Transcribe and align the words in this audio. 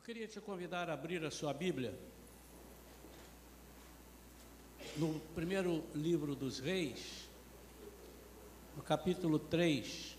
Eu 0.00 0.04
queria 0.04 0.26
te 0.26 0.40
convidar 0.40 0.88
a 0.88 0.94
abrir 0.94 1.22
a 1.26 1.30
sua 1.30 1.52
Bíblia 1.52 1.94
no 4.96 5.20
primeiro 5.34 5.84
livro 5.94 6.34
dos 6.34 6.58
Reis, 6.58 7.28
no 8.74 8.82
capítulo 8.82 9.38
3. 9.38 10.16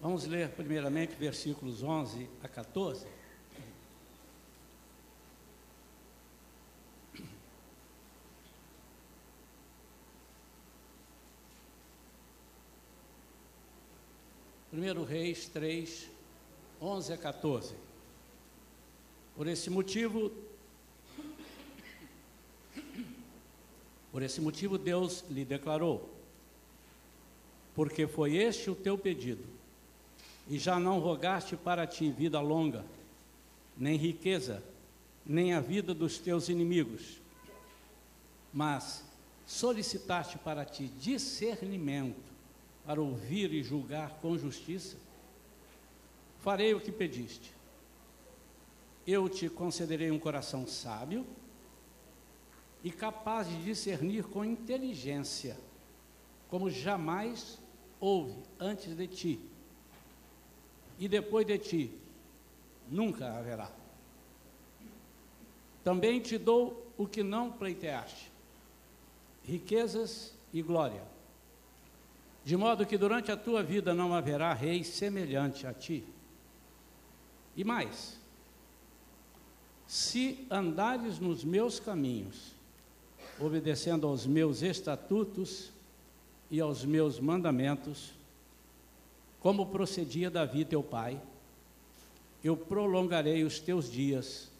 Vamos 0.00 0.26
ler 0.26 0.48
primeiramente 0.50 1.16
versículos 1.16 1.82
11 1.82 2.30
a 2.40 2.46
14. 2.46 3.04
Primeiro 14.70 15.02
Reis 15.02 15.48
3, 15.48 16.13
11 16.84 17.14
a 17.14 17.16
14. 17.16 17.74
Por 19.34 19.46
esse 19.48 19.70
motivo, 19.70 20.30
por 24.12 24.22
esse 24.22 24.38
motivo 24.38 24.76
Deus 24.76 25.24
lhe 25.30 25.46
declarou: 25.46 26.10
Porque 27.74 28.06
foi 28.06 28.36
este 28.36 28.68
o 28.68 28.74
teu 28.74 28.98
pedido, 28.98 29.44
e 30.46 30.58
já 30.58 30.78
não 30.78 31.00
rogaste 31.00 31.56
para 31.56 31.86
ti 31.86 32.10
vida 32.10 32.38
longa, 32.38 32.84
nem 33.78 33.96
riqueza, 33.96 34.62
nem 35.24 35.54
a 35.54 35.60
vida 35.60 35.94
dos 35.94 36.18
teus 36.18 36.50
inimigos, 36.50 37.18
mas 38.52 39.02
solicitaste 39.46 40.36
para 40.36 40.66
ti 40.66 40.88
discernimento, 41.00 42.34
para 42.84 43.00
ouvir 43.00 43.54
e 43.54 43.62
julgar 43.62 44.18
com 44.20 44.36
justiça, 44.36 44.98
farei 46.44 46.74
o 46.74 46.80
que 46.80 46.92
pediste. 46.92 47.54
Eu 49.06 49.30
te 49.30 49.48
concederei 49.48 50.10
um 50.10 50.18
coração 50.18 50.66
sábio 50.66 51.26
e 52.82 52.90
capaz 52.90 53.48
de 53.48 53.64
discernir 53.64 54.24
com 54.24 54.44
inteligência, 54.44 55.56
como 56.46 56.68
jamais 56.68 57.58
houve 57.98 58.36
antes 58.60 58.94
de 58.94 59.06
ti. 59.06 59.40
E 60.98 61.08
depois 61.08 61.46
de 61.46 61.56
ti, 61.56 61.90
nunca 62.90 63.38
haverá. 63.38 63.72
Também 65.82 66.20
te 66.20 66.36
dou 66.36 66.92
o 66.98 67.06
que 67.06 67.22
não 67.22 67.50
pleiteaste: 67.50 68.30
riquezas 69.42 70.34
e 70.52 70.60
glória. 70.60 71.02
De 72.44 72.54
modo 72.54 72.84
que 72.84 72.98
durante 72.98 73.32
a 73.32 73.36
tua 73.36 73.62
vida 73.62 73.94
não 73.94 74.12
haverá 74.12 74.52
rei 74.52 74.84
semelhante 74.84 75.66
a 75.66 75.72
ti. 75.72 76.04
E 77.56 77.62
mais, 77.62 78.18
se 79.86 80.46
andares 80.50 81.18
nos 81.18 81.44
meus 81.44 81.78
caminhos, 81.78 82.52
obedecendo 83.38 84.06
aos 84.06 84.26
meus 84.26 84.62
estatutos 84.62 85.70
e 86.50 86.60
aos 86.60 86.84
meus 86.84 87.20
mandamentos, 87.20 88.12
como 89.40 89.66
procedia 89.66 90.30
Davi 90.30 90.64
teu 90.64 90.82
pai, 90.82 91.20
eu 92.42 92.56
prolongarei 92.56 93.44
os 93.44 93.60
teus 93.60 93.90
dias 93.90 94.50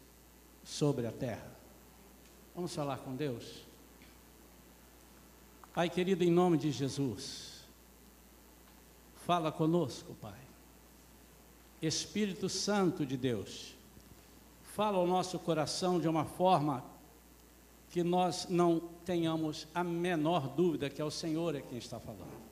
sobre 0.63 1.05
a 1.05 1.11
terra. 1.11 1.51
Vamos 2.55 2.73
falar 2.73 2.97
com 2.97 3.15
Deus? 3.15 3.65
Pai 5.73 5.89
querido, 5.89 6.23
em 6.23 6.31
nome 6.31 6.57
de 6.57 6.71
Jesus, 6.71 7.65
fala 9.25 9.51
conosco, 9.51 10.15
Pai. 10.21 10.44
Espírito 11.85 12.49
Santo 12.49 13.05
de 13.05 13.17
Deus, 13.17 13.75
fala 14.73 14.97
ao 14.97 15.07
nosso 15.07 15.39
coração 15.39 15.99
de 15.99 16.07
uma 16.07 16.25
forma 16.25 16.83
que 17.89 18.03
nós 18.03 18.47
não 18.49 18.81
tenhamos 19.05 19.67
a 19.73 19.83
menor 19.83 20.49
dúvida 20.49 20.89
que 20.89 21.01
é 21.01 21.05
o 21.05 21.11
Senhor 21.11 21.55
é 21.55 21.61
quem 21.61 21.77
está 21.77 21.99
falando. 21.99 22.45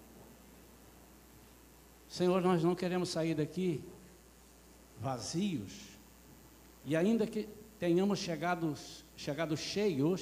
Senhor, 2.07 2.41
nós 2.41 2.63
não 2.63 2.75
queremos 2.75 3.09
sair 3.09 3.33
daqui 3.33 3.83
vazios 5.01 5.71
e 6.85 6.95
ainda 6.95 7.25
que 7.25 7.47
tenhamos 7.79 8.19
chegado, 8.19 8.75
chegado 9.17 9.57
cheios, 9.57 10.21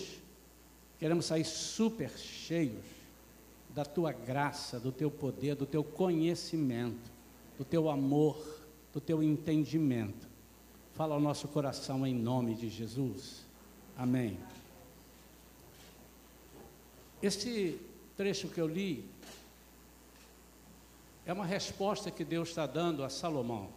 queremos 0.97 1.25
sair 1.25 1.43
super 1.43 2.09
cheios 2.11 2.85
da 3.69 3.85
tua 3.85 4.11
graça, 4.11 4.79
do 4.79 4.91
teu 4.91 5.11
poder, 5.11 5.55
do 5.55 5.65
teu 5.65 5.83
conhecimento, 5.83 7.11
do 7.57 7.65
teu 7.65 7.89
amor 7.89 8.60
do 8.93 8.99
teu 8.99 9.23
entendimento. 9.23 10.27
Fala 10.93 11.15
ao 11.15 11.21
nosso 11.21 11.47
coração 11.47 12.05
em 12.05 12.13
nome 12.13 12.55
de 12.55 12.69
Jesus. 12.69 13.45
Amém. 13.97 14.37
Esse 17.21 17.79
trecho 18.17 18.47
que 18.47 18.59
eu 18.59 18.67
li 18.67 19.05
é 21.25 21.31
uma 21.31 21.45
resposta 21.45 22.11
que 22.11 22.25
Deus 22.25 22.49
está 22.49 22.65
dando 22.65 23.03
a 23.03 23.09
Salomão. 23.09 23.69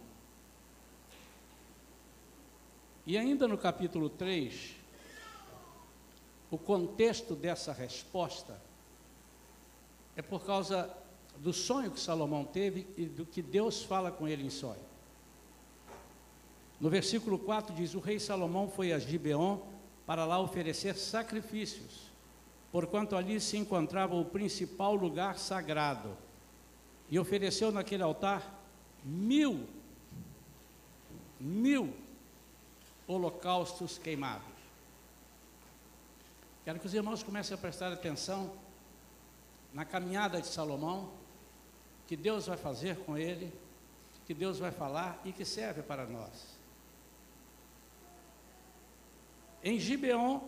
E 3.05 3.17
ainda 3.17 3.47
no 3.47 3.57
capítulo 3.57 4.09
3, 4.09 4.75
o 6.49 6.57
contexto 6.57 7.35
dessa 7.35 7.71
resposta 7.71 8.59
é 10.15 10.21
por 10.21 10.43
causa 10.43 10.91
do 11.37 11.53
sonho 11.53 11.91
que 11.91 11.99
Salomão 11.99 12.43
teve 12.45 12.87
e 12.97 13.05
do 13.05 13.25
que 13.25 13.41
Deus 13.41 13.83
fala 13.83 14.11
com 14.11 14.27
ele 14.27 14.43
em 14.43 14.49
sonho. 14.49 14.94
No 16.79 16.89
versículo 16.89 17.39
4 17.39 17.73
diz: 17.73 17.93
O 17.93 17.99
rei 17.99 18.19
Salomão 18.19 18.69
foi 18.69 18.91
a 18.91 18.99
Gibeon 18.99 19.59
para 20.05 20.25
lá 20.25 20.39
oferecer 20.39 20.95
sacrifícios, 20.95 22.11
porquanto 22.71 23.15
ali 23.15 23.39
se 23.39 23.57
encontrava 23.57 24.15
o 24.15 24.25
principal 24.25 24.95
lugar 24.95 25.37
sagrado, 25.37 26.15
e 27.09 27.17
ofereceu 27.17 27.71
naquele 27.71 28.03
altar 28.03 28.61
mil, 29.03 29.67
mil 31.39 31.93
holocaustos 33.07 33.97
queimados. 33.97 34.55
Quero 36.63 36.79
que 36.79 36.87
os 36.87 36.93
irmãos 36.93 37.21
comecem 37.21 37.53
a 37.53 37.57
prestar 37.57 37.93
atenção 37.93 38.51
na 39.71 39.85
caminhada 39.85 40.41
de 40.41 40.47
Salomão, 40.47 41.11
que 42.07 42.15
Deus 42.15 42.47
vai 42.47 42.57
fazer 42.57 42.97
com 42.99 43.17
ele, 43.17 43.53
que 44.25 44.33
Deus 44.33 44.57
vai 44.57 44.71
falar 44.71 45.21
e 45.23 45.31
que 45.31 45.45
serve 45.45 45.83
para 45.83 46.05
nós. 46.05 46.54
Em 49.65 49.79
Gibeon, 49.79 50.41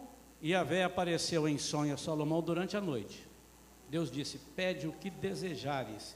Yahvé 0.44 0.84
apareceu 0.84 1.50
em 1.50 1.58
sonho 1.58 1.96
a 1.96 1.98
Salomão 1.98 2.40
durante 2.40 2.78
a 2.78 2.82
noite. 2.82 3.28
Deus 3.90 4.12
disse: 4.12 4.38
Pede 4.56 4.88
o 4.88 4.92
que 4.92 5.10
desejares, 5.10 6.16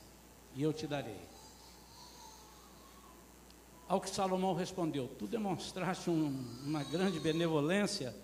e 0.54 0.62
eu 0.62 0.72
te 0.72 0.86
darei. 0.86 1.18
Ao 3.88 4.00
que 4.00 4.08
Salomão 4.08 4.54
respondeu: 4.54 5.08
Tu 5.18 5.26
demonstraste 5.26 6.12
um, 6.12 6.46
uma 6.64 6.84
grande 6.84 7.20
benevolência 7.20 8.16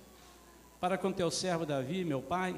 para 0.79 0.95
com 0.95 1.11
teu 1.11 1.31
servo 1.31 1.65
Davi, 1.65 2.05
meu 2.05 2.21
pai, 2.21 2.55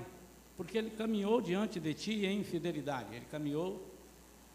porque 0.58 0.78
ele 0.78 0.90
caminhou 0.90 1.40
diante 1.40 1.80
de 1.80 1.94
ti 1.94 2.26
em 2.26 2.44
fidelidade. 2.44 3.16
Ele 3.16 3.28
caminhou 3.32 3.82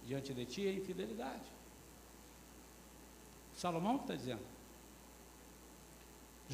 diante 0.04 0.34
de 0.34 0.44
ti 0.44 0.66
em 0.66 0.82
fidelidade. 0.82 1.50
Salomão 3.54 3.96
está 3.96 4.14
dizendo 4.14 4.53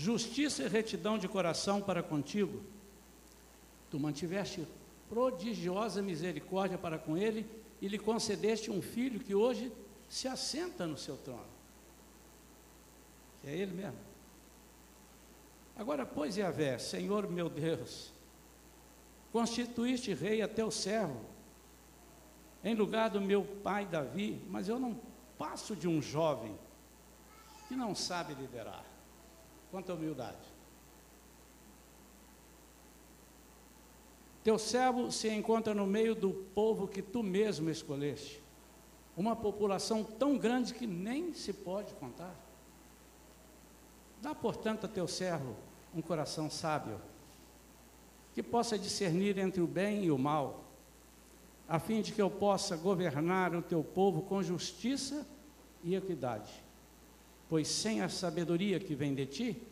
justiça 0.01 0.63
e 0.63 0.69
retidão 0.69 1.19
de 1.19 1.29
coração 1.29 1.83
para 1.83 2.03
contigo. 2.03 2.63
Tu 3.91 4.01
mantiveste 4.01 4.67
prodigiosa 5.11 6.01
misericórdia 6.01 6.79
para 6.79 6.99
com 6.99 7.19
ele 7.19 7.47
e 7.83 7.87
lhe 7.87 7.99
concedeste 7.99 8.71
um 8.71 8.81
filho 8.81 9.21
que 9.21 9.35
hoje 9.35 9.71
se 10.09 10.27
assenta 10.27 10.87
no 10.87 10.97
seu 10.97 11.19
trono. 11.19 11.51
É 13.45 13.55
ele 13.55 13.75
mesmo. 13.75 13.99
Agora, 15.77 16.07
pois, 16.07 16.39
Yahvé, 16.39 16.79
Senhor 16.79 17.29
meu 17.29 17.51
Deus, 17.51 18.11
constituíste 19.31 20.15
rei 20.15 20.41
a 20.41 20.49
teu 20.49 20.71
servo, 20.71 21.21
em 22.65 22.75
lugar 22.75 23.11
do 23.11 23.21
meu 23.21 23.45
pai 23.45 23.85
Davi, 23.85 24.43
mas 24.49 24.67
eu 24.67 24.79
não 24.79 24.99
passo 25.37 25.77
de 25.77 25.87
um 25.87 26.01
jovem 26.01 26.59
que 27.69 27.77
não 27.77 27.95
sabe 27.95 28.35
liderar. 28.35 28.90
Quanta 29.71 29.95
humildade. 29.95 30.37
Teu 34.43 34.59
servo 34.59 35.13
se 35.13 35.29
encontra 35.29 35.75
no 35.75 35.87
meio 35.87 36.15
do 36.15 36.31
povo 36.33 36.89
que 36.89 37.03
tu 37.03 37.23
mesmo 37.23 37.69
escolheste, 37.71 38.43
uma 39.17 39.37
população 39.37 40.03
tão 40.03 40.39
grande 40.39 40.75
que 40.75 40.87
nem 40.87 41.35
se 41.35 41.53
pode 41.53 41.93
contar. 41.95 42.35
Dá, 44.21 44.35
portanto, 44.35 44.87
a 44.87 44.89
teu 44.89 45.07
servo 45.07 45.55
um 45.95 46.01
coração 46.01 46.49
sábio, 46.49 47.01
que 48.33 48.43
possa 48.43 48.79
discernir 48.79 49.39
entre 49.39 49.61
o 49.61 49.67
bem 49.67 50.05
e 50.05 50.11
o 50.11 50.19
mal, 50.19 50.65
a 51.69 51.79
fim 51.79 52.01
de 52.01 52.13
que 52.13 52.23
eu 52.23 52.31
possa 52.31 52.77
governar 52.77 53.55
o 53.55 53.63
teu 53.63 53.85
povo 53.85 54.23
com 54.23 54.43
justiça 54.43 55.27
e 55.85 55.95
equidade 55.95 56.70
Pois 57.51 57.67
sem 57.67 58.01
a 58.01 58.09
sabedoria 58.09 58.79
que 58.79 58.95
vem 58.95 59.13
de 59.13 59.27
ti, 59.27 59.63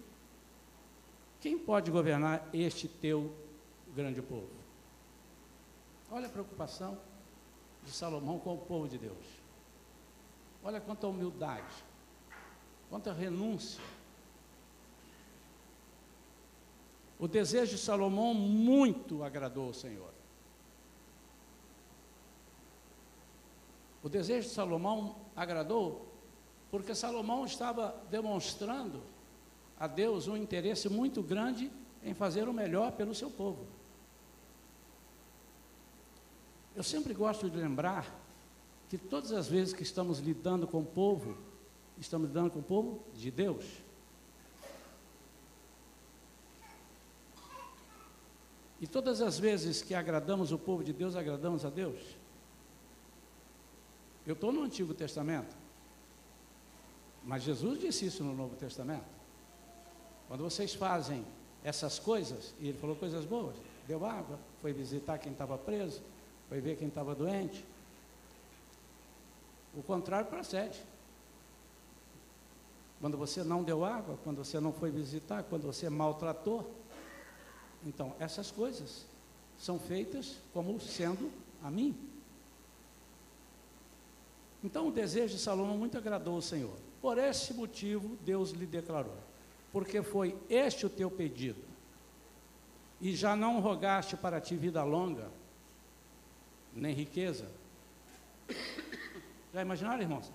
quem 1.41 1.57
pode 1.57 1.93
governar 1.93 2.51
este 2.53 2.89
teu 2.89 3.33
grande 3.95 4.21
povo? 4.21 4.51
Olha 6.11 6.27
a 6.27 6.29
preocupação 6.31 6.99
de 7.85 7.93
Salomão 7.93 8.41
com 8.41 8.55
o 8.55 8.59
povo 8.59 8.89
de 8.89 8.99
Deus. 8.99 9.25
Olha 10.65 10.81
quanta 10.81 11.07
humildade, 11.07 11.73
quanta 12.91 13.13
renúncia. 13.13 13.81
O 17.17 17.29
desejo 17.29 17.77
de 17.77 17.79
Salomão 17.81 18.35
muito 18.35 19.23
agradou 19.23 19.69
ao 19.69 19.75
Senhor. 19.75 20.11
O 24.03 24.09
desejo 24.09 24.49
de 24.49 24.55
Salomão 24.55 25.15
agradou 25.37 26.08
porque 26.71 26.95
Salomão 26.95 27.45
estava 27.45 27.95
demonstrando 28.11 29.03
a 29.79 29.87
Deus 29.87 30.29
um 30.29 30.37
interesse 30.37 30.89
muito 30.89 31.23
grande 31.23 31.71
em 32.03 32.15
fazer 32.15 32.49
o 32.49 32.53
melhor 32.53 32.93
pelo 32.93 33.15
seu 33.15 33.31
povo. 33.31 33.67
Eu 36.75 36.83
sempre 36.83 37.15
gosto 37.15 37.49
de 37.51 37.57
lembrar 37.57 38.15
que 38.89 38.97
todas 38.97 39.33
as 39.33 39.49
vezes 39.49 39.75
que 39.75 39.83
estamos 39.83 40.19
lidando 40.19 40.67
com 40.67 40.81
o 40.81 40.85
povo, 40.85 41.37
estamos 41.99 42.29
lidando 42.29 42.51
com 42.51 42.61
o 42.61 42.63
povo 42.63 43.03
de 43.15 43.31
Deus. 43.31 43.65
E 48.81 48.87
todas 48.87 49.21
as 49.21 49.39
vezes 49.39 49.83
que 49.83 49.95
agradamos 49.95 50.53
o 50.53 50.59
povo 50.59 50.85
de 50.85 50.93
Deus, 50.93 51.17
agradamos 51.17 51.65
a 51.65 51.71
Deus. 51.71 51.99
Eu 54.25 54.35
estou 54.35 54.53
no 54.53 54.63
Antigo 54.63 54.95
Testamento, 54.95 55.57
mas 57.25 57.43
Jesus 57.43 57.81
disse 57.81 58.07
isso 58.07 58.25
no 58.25 58.35
Novo 58.35 58.57
Testamento. 58.57 59.05
Quando 60.29 60.43
vocês 60.43 60.75
fazem 60.75 61.25
essas 61.65 61.99
coisas, 61.99 62.55
e 62.61 62.69
ele 62.69 62.79
falou 62.79 62.97
coisas 62.97 63.25
boas, 63.25 63.57
deu 63.87 64.05
água, 64.05 64.39
foi 64.61 64.73
visitar 64.73 65.19
quem 65.19 65.33
estava 65.33 65.57
preso, 65.57 66.03
foi 66.49 66.61
ver 66.61 66.77
quem 66.77 66.89
estava 66.89 67.15
doente. 67.15 67.65
O 69.75 69.83
contrário 69.83 70.29
procede. 70.29 70.81
Quando 73.01 73.17
você 73.17 73.45
não 73.45 73.63
deu 73.63 73.85
água, 73.85 74.19
quando 74.25 74.39
você 74.39 74.59
não 74.59 74.73
foi 74.73 74.91
visitar, 74.91 75.45
quando 75.45 75.63
você 75.63 75.89
maltratou. 75.89 76.75
Então, 77.87 78.15
essas 78.19 78.51
coisas 78.51 79.07
são 79.59 79.79
feitas 79.79 80.37
como 80.53 80.81
sendo 80.81 81.31
a 81.63 81.71
mim. 81.71 81.97
Então, 84.63 84.89
o 84.89 84.93
desejo 84.93 85.37
de 85.37 85.41
Salomão 85.41 85.77
muito 85.77 85.97
agradou 85.97 86.35
ao 86.35 86.43
Senhor. 86.43 86.77
Por 87.01 87.19
esse 87.19 87.55
motivo, 87.55 88.17
Deus 88.25 88.51
lhe 88.51 88.67
declarou: 88.67 89.17
porque 89.73 90.03
foi 90.03 90.37
este 90.49 90.87
o 90.87 90.91
teu 90.91 91.11
pedido, 91.11 91.63
e 93.01 93.15
já 93.15 93.37
não 93.37 93.61
rogaste 93.61 94.17
para 94.17 94.41
ti 94.41 94.57
vida 94.57 94.83
longa, 94.83 95.31
nem 96.75 96.95
riqueza. 96.95 97.49
Já 99.53 99.63
imaginaram, 99.63 100.03
irmãos? 100.03 100.31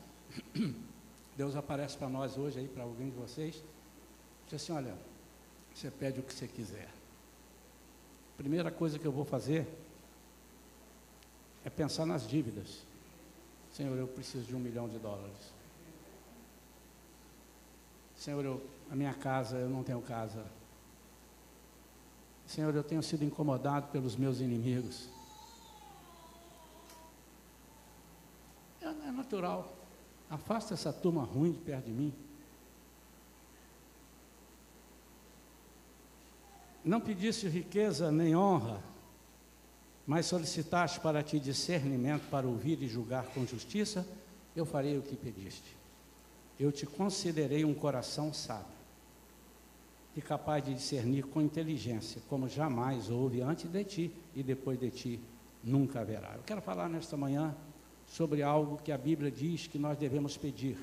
Deus 1.36 1.56
aparece 1.56 1.98
para 1.98 2.10
nós 2.10 2.38
hoje 2.38 2.60
aí, 2.60 2.68
para 2.68 2.84
alguém 2.84 3.10
de 3.10 3.16
vocês, 3.16 3.64
diz 4.46 4.62
assim, 4.62 4.72
olha, 4.72 4.96
você 5.74 5.90
pede 5.90 6.20
o 6.20 6.24
que 6.24 6.34
você 6.34 6.48
quiser. 6.48 6.90
Primeira 8.38 8.72
coisa 8.72 9.00
que 9.00 9.06
eu 9.06 9.12
vou 9.12 9.26
fazer 9.26 9.68
é 11.66 11.70
pensar 11.70 12.06
nas 12.06 12.28
dívidas. 12.28 12.84
Senhor, 13.72 13.98
eu 13.98 14.08
preciso 14.08 14.46
de 14.46 14.56
um 14.56 14.60
milhão 14.60 14.88
de 14.88 15.00
dólares. 15.00 15.53
Senhor, 18.24 18.46
eu 18.46 18.62
a 18.90 18.96
minha 18.96 19.14
casa, 19.14 19.58
eu 19.58 19.68
não 19.68 19.84
tenho 19.84 20.02
casa. 20.02 20.46
Senhor, 22.48 22.74
eu 22.74 22.84
tenho 22.84 23.04
sido 23.04 23.26
incomodado 23.26 23.88
pelos 23.88 24.16
meus 24.16 24.40
inimigos. 24.40 25.10
É, 28.82 28.86
é 28.86 29.12
natural. 29.12 29.76
Afasta 30.30 30.74
essa 30.74 30.94
turma 30.94 31.24
ruim 31.24 31.52
de 31.52 31.60
perto 31.60 31.86
de 31.86 31.92
mim. 31.92 32.14
Não 36.82 37.02
pediste 37.02 37.50
riqueza 37.50 38.10
nem 38.10 38.38
honra, 38.38 38.82
mas 40.08 40.28
solicitaste 40.28 41.02
para 41.02 41.22
ti 41.22 41.42
discernimento 41.42 42.30
para 42.30 42.48
ouvir 42.48 42.82
e 42.82 42.88
julgar 42.88 43.26
com 43.34 43.46
justiça, 43.46 44.08
eu 44.56 44.66
farei 44.66 44.98
o 44.98 45.02
que 45.02 45.18
pediste 45.18 45.83
eu 46.60 46.72
te 46.72 46.86
considerei 46.86 47.66
um 47.66 47.74
coração 47.74 48.34
sábio 48.34 48.74
e 50.16 50.22
capaz 50.22 50.64
de 50.64 50.74
discernir 50.74 51.24
com 51.26 51.42
inteligência, 51.42 52.22
como 52.30 52.48
jamais 52.48 53.10
houve 53.10 53.42
antes 53.42 53.70
de 53.70 53.84
ti 53.84 54.12
e 54.36 54.44
depois 54.44 54.80
de 54.80 54.92
ti 54.92 55.20
nunca 55.64 56.02
haverá. 56.02 56.34
Eu 56.36 56.44
quero 56.44 56.62
falar 56.62 56.88
nesta 56.88 57.18
manhã 57.18 57.56
sobre 58.06 58.44
algo 58.44 58.78
que 58.78 58.92
a 58.92 58.98
Bíblia 58.98 59.32
diz 59.32 59.66
que 59.66 59.80
nós 59.80 59.98
devemos 59.98 60.38
pedir. 60.38 60.78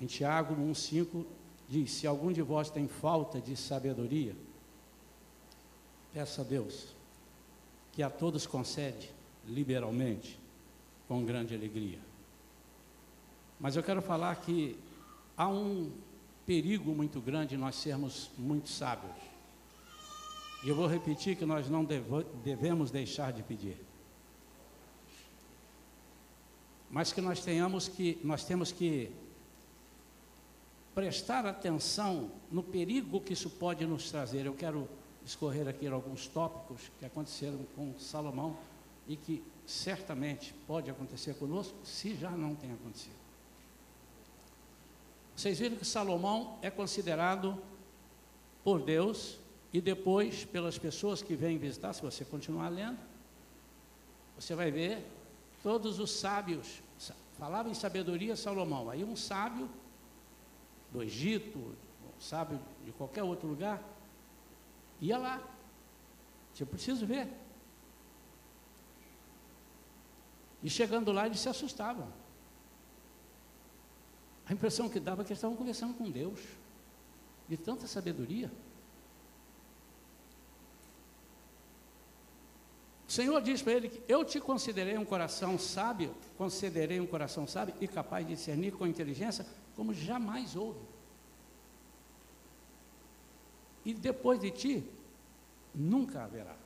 Em 0.00 0.06
Tiago 0.06 0.54
1,5 0.54 1.24
diz: 1.68 1.90
Se 1.90 2.06
algum 2.06 2.30
de 2.30 2.42
vós 2.42 2.70
tem 2.70 2.86
falta 2.86 3.40
de 3.40 3.56
sabedoria, 3.56 4.36
peça 6.12 6.42
a 6.42 6.44
Deus, 6.44 6.94
que 7.92 8.02
a 8.02 8.10
todos 8.10 8.46
concede 8.46 9.10
liberalmente, 9.46 10.38
com 11.08 11.24
grande 11.24 11.54
alegria. 11.54 11.98
Mas 13.58 13.76
eu 13.76 13.82
quero 13.82 14.02
falar 14.02 14.36
que 14.36 14.78
há 15.36 15.48
um 15.48 15.90
perigo 16.44 16.94
muito 16.94 17.20
grande 17.20 17.56
nós 17.56 17.76
sermos 17.76 18.30
muito 18.38 18.68
sábios. 18.68 19.16
E 20.64 20.68
eu 20.68 20.74
vou 20.74 20.86
repetir 20.86 21.36
que 21.36 21.44
nós 21.44 21.68
não 21.68 21.86
devemos 22.42 22.90
deixar 22.90 23.32
de 23.32 23.42
pedir. 23.42 23.76
Mas 26.90 27.12
que 27.12 27.20
nós 27.20 27.40
tenhamos 27.40 27.88
que, 27.88 28.18
nós 28.22 28.44
temos 28.44 28.72
que 28.72 29.10
prestar 30.94 31.44
atenção 31.44 32.30
no 32.50 32.62
perigo 32.62 33.20
que 33.20 33.32
isso 33.32 33.50
pode 33.50 33.84
nos 33.84 34.10
trazer. 34.10 34.46
Eu 34.46 34.54
quero 34.54 34.88
escorrer 35.24 35.66
aqui 35.68 35.86
alguns 35.86 36.26
tópicos 36.28 36.90
que 36.98 37.04
aconteceram 37.04 37.58
com 37.74 37.98
Salomão 37.98 38.56
e 39.08 39.16
que 39.16 39.42
certamente 39.66 40.54
pode 40.66 40.90
acontecer 40.90 41.34
conosco, 41.34 41.76
se 41.84 42.14
já 42.14 42.30
não 42.30 42.54
tem 42.54 42.72
acontecido. 42.72 43.25
Vocês 45.36 45.58
viram 45.58 45.76
que 45.76 45.84
Salomão 45.84 46.58
é 46.62 46.70
considerado 46.70 47.62
por 48.64 48.80
Deus 48.80 49.38
e 49.70 49.82
depois 49.82 50.46
pelas 50.46 50.78
pessoas 50.78 51.20
que 51.20 51.36
vêm 51.36 51.58
visitar, 51.58 51.92
se 51.92 52.00
você 52.00 52.24
continuar 52.24 52.70
lendo, 52.70 52.98
você 54.34 54.54
vai 54.54 54.70
ver 54.70 55.06
todos 55.62 55.98
os 55.98 56.10
sábios, 56.10 56.82
falava 57.38 57.68
em 57.68 57.74
sabedoria 57.74 58.34
Salomão, 58.34 58.88
aí 58.88 59.04
um 59.04 59.14
sábio 59.14 59.68
do 60.90 61.02
Egito, 61.02 61.58
um 61.58 62.20
sábio 62.20 62.58
de 62.82 62.92
qualquer 62.92 63.22
outro 63.22 63.46
lugar, 63.46 63.82
ia 65.02 65.18
lá, 65.18 65.42
eu 66.58 66.66
preciso 66.66 67.04
ver. 67.04 67.28
E 70.62 70.70
chegando 70.70 71.12
lá, 71.12 71.26
eles 71.26 71.40
se 71.40 71.48
assustavam. 71.50 72.08
A 74.48 74.52
impressão 74.52 74.88
que 74.88 75.00
dava 75.00 75.22
é 75.22 75.24
que 75.24 75.32
eles 75.32 75.38
estavam 75.38 75.56
conversando 75.56 75.94
com 75.94 76.10
Deus, 76.10 76.38
de 77.48 77.56
tanta 77.56 77.86
sabedoria. 77.86 78.50
O 83.08 83.12
Senhor 83.12 83.40
diz 83.40 83.62
para 83.62 83.72
ele 83.72 83.88
que 83.88 84.02
eu 84.08 84.24
te 84.24 84.40
considerei 84.40 84.96
um 84.98 85.04
coração 85.04 85.58
sábio, 85.58 86.14
concederei 86.36 87.00
um 87.00 87.06
coração 87.06 87.46
sábio 87.46 87.74
e 87.80 87.88
capaz 87.88 88.26
de 88.26 88.34
discernir 88.34 88.72
com 88.72 88.86
inteligência, 88.86 89.46
como 89.74 89.92
jamais 89.92 90.54
houve. 90.54 90.80
E 93.84 93.94
depois 93.94 94.40
de 94.40 94.50
ti, 94.50 94.84
nunca 95.74 96.24
haverá. 96.24 96.56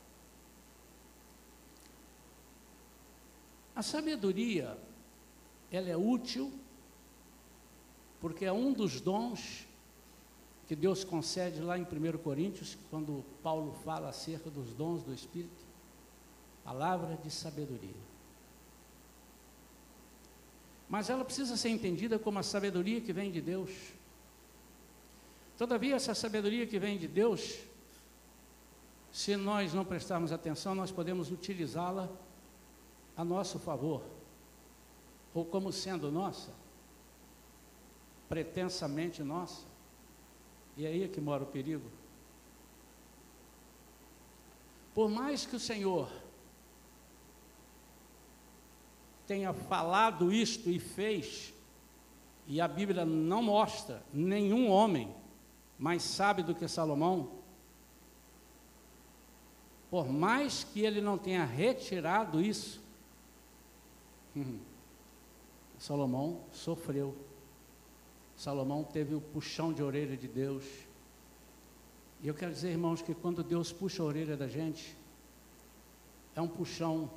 A 3.74 3.82
sabedoria, 3.82 4.76
ela 5.70 5.88
é 5.88 5.96
útil 5.96 6.52
porque 8.20 8.44
é 8.44 8.52
um 8.52 8.72
dos 8.72 9.00
dons 9.00 9.66
que 10.68 10.76
Deus 10.76 11.02
concede 11.02 11.60
lá 11.60 11.76
em 11.76 11.82
1 11.82 12.18
Coríntios, 12.18 12.78
quando 12.90 13.24
Paulo 13.42 13.72
fala 13.84 14.10
acerca 14.10 14.48
dos 14.48 14.72
dons 14.72 15.02
do 15.02 15.12
Espírito, 15.12 15.64
palavra 16.62 17.16
de 17.16 17.30
sabedoria. 17.30 18.10
Mas 20.88 21.08
ela 21.08 21.24
precisa 21.24 21.56
ser 21.56 21.70
entendida 21.70 22.18
como 22.18 22.38
a 22.38 22.42
sabedoria 22.42 23.00
que 23.00 23.12
vem 23.12 23.32
de 23.32 23.40
Deus. 23.40 23.70
Todavia, 25.56 25.96
essa 25.96 26.14
sabedoria 26.14 26.66
que 26.66 26.78
vem 26.78 26.98
de 26.98 27.08
Deus, 27.08 27.58
se 29.10 29.36
nós 29.36 29.74
não 29.74 29.84
prestarmos 29.84 30.30
atenção, 30.30 30.74
nós 30.74 30.92
podemos 30.92 31.32
utilizá-la 31.32 32.08
a 33.16 33.24
nosso 33.24 33.58
favor, 33.58 34.02
ou 35.34 35.44
como 35.44 35.72
sendo 35.72 36.10
nossa 36.12 36.60
pretensamente 38.30 39.24
nossa. 39.24 39.66
E 40.76 40.86
é 40.86 40.88
aí 40.88 41.02
é 41.02 41.08
que 41.08 41.20
mora 41.20 41.42
o 41.42 41.46
perigo. 41.46 41.90
Por 44.94 45.10
mais 45.10 45.44
que 45.44 45.56
o 45.56 45.60
Senhor 45.60 46.08
tenha 49.26 49.52
falado 49.52 50.32
isto 50.32 50.70
e 50.70 50.78
fez, 50.78 51.52
e 52.46 52.60
a 52.60 52.68
Bíblia 52.68 53.04
não 53.04 53.42
mostra 53.42 54.02
nenhum 54.12 54.70
homem 54.70 55.12
mais 55.76 56.02
sábio 56.02 56.44
do 56.44 56.54
que 56.54 56.68
Salomão, 56.68 57.32
por 59.90 60.08
mais 60.08 60.62
que 60.62 60.80
ele 60.80 61.00
não 61.00 61.18
tenha 61.18 61.44
retirado 61.44 62.40
isso, 62.40 62.80
Salomão 65.78 66.44
sofreu. 66.52 67.29
Salomão 68.40 68.82
teve 68.82 69.14
o 69.14 69.20
puxão 69.20 69.70
de 69.70 69.82
orelha 69.82 70.16
de 70.16 70.26
Deus. 70.26 70.64
E 72.22 72.26
eu 72.26 72.32
quero 72.32 72.50
dizer, 72.52 72.70
irmãos, 72.70 73.02
que 73.02 73.14
quando 73.14 73.44
Deus 73.44 73.70
puxa 73.70 74.02
a 74.02 74.06
orelha 74.06 74.34
da 74.34 74.48
gente, 74.48 74.96
é 76.34 76.40
um 76.40 76.48
puxão 76.48 77.10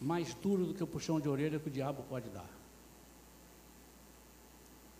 mais 0.00 0.34
duro 0.34 0.66
do 0.66 0.74
que 0.74 0.82
o 0.82 0.88
puxão 0.88 1.20
de 1.20 1.28
orelha 1.28 1.60
que 1.60 1.68
o 1.68 1.70
diabo 1.70 2.02
pode 2.08 2.28
dar. 2.30 2.50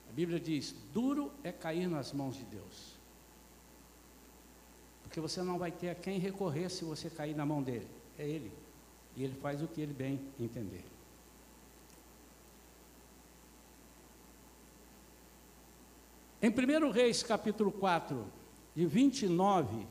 A 0.08 0.12
Bíblia 0.12 0.38
diz: 0.38 0.72
duro 0.92 1.32
é 1.42 1.50
cair 1.50 1.88
nas 1.88 2.12
mãos 2.12 2.36
de 2.36 2.44
Deus. 2.44 2.94
Porque 5.02 5.18
você 5.18 5.42
não 5.42 5.58
vai 5.58 5.72
ter 5.72 5.90
a 5.90 5.96
quem 5.96 6.20
recorrer 6.20 6.70
se 6.70 6.84
você 6.84 7.10
cair 7.10 7.34
na 7.34 7.44
mão 7.44 7.60
dele. 7.60 7.88
É 8.16 8.24
ele. 8.24 8.52
E 9.16 9.24
ele 9.24 9.34
faz 9.34 9.60
o 9.60 9.66
que 9.66 9.80
ele 9.80 9.92
bem 9.92 10.20
entender. 10.38 10.93
Em 16.44 16.50
1 16.50 16.90
Reis 16.90 17.22
capítulo 17.22 17.72
4, 17.72 18.22
de 18.76 18.84
29 18.84 19.86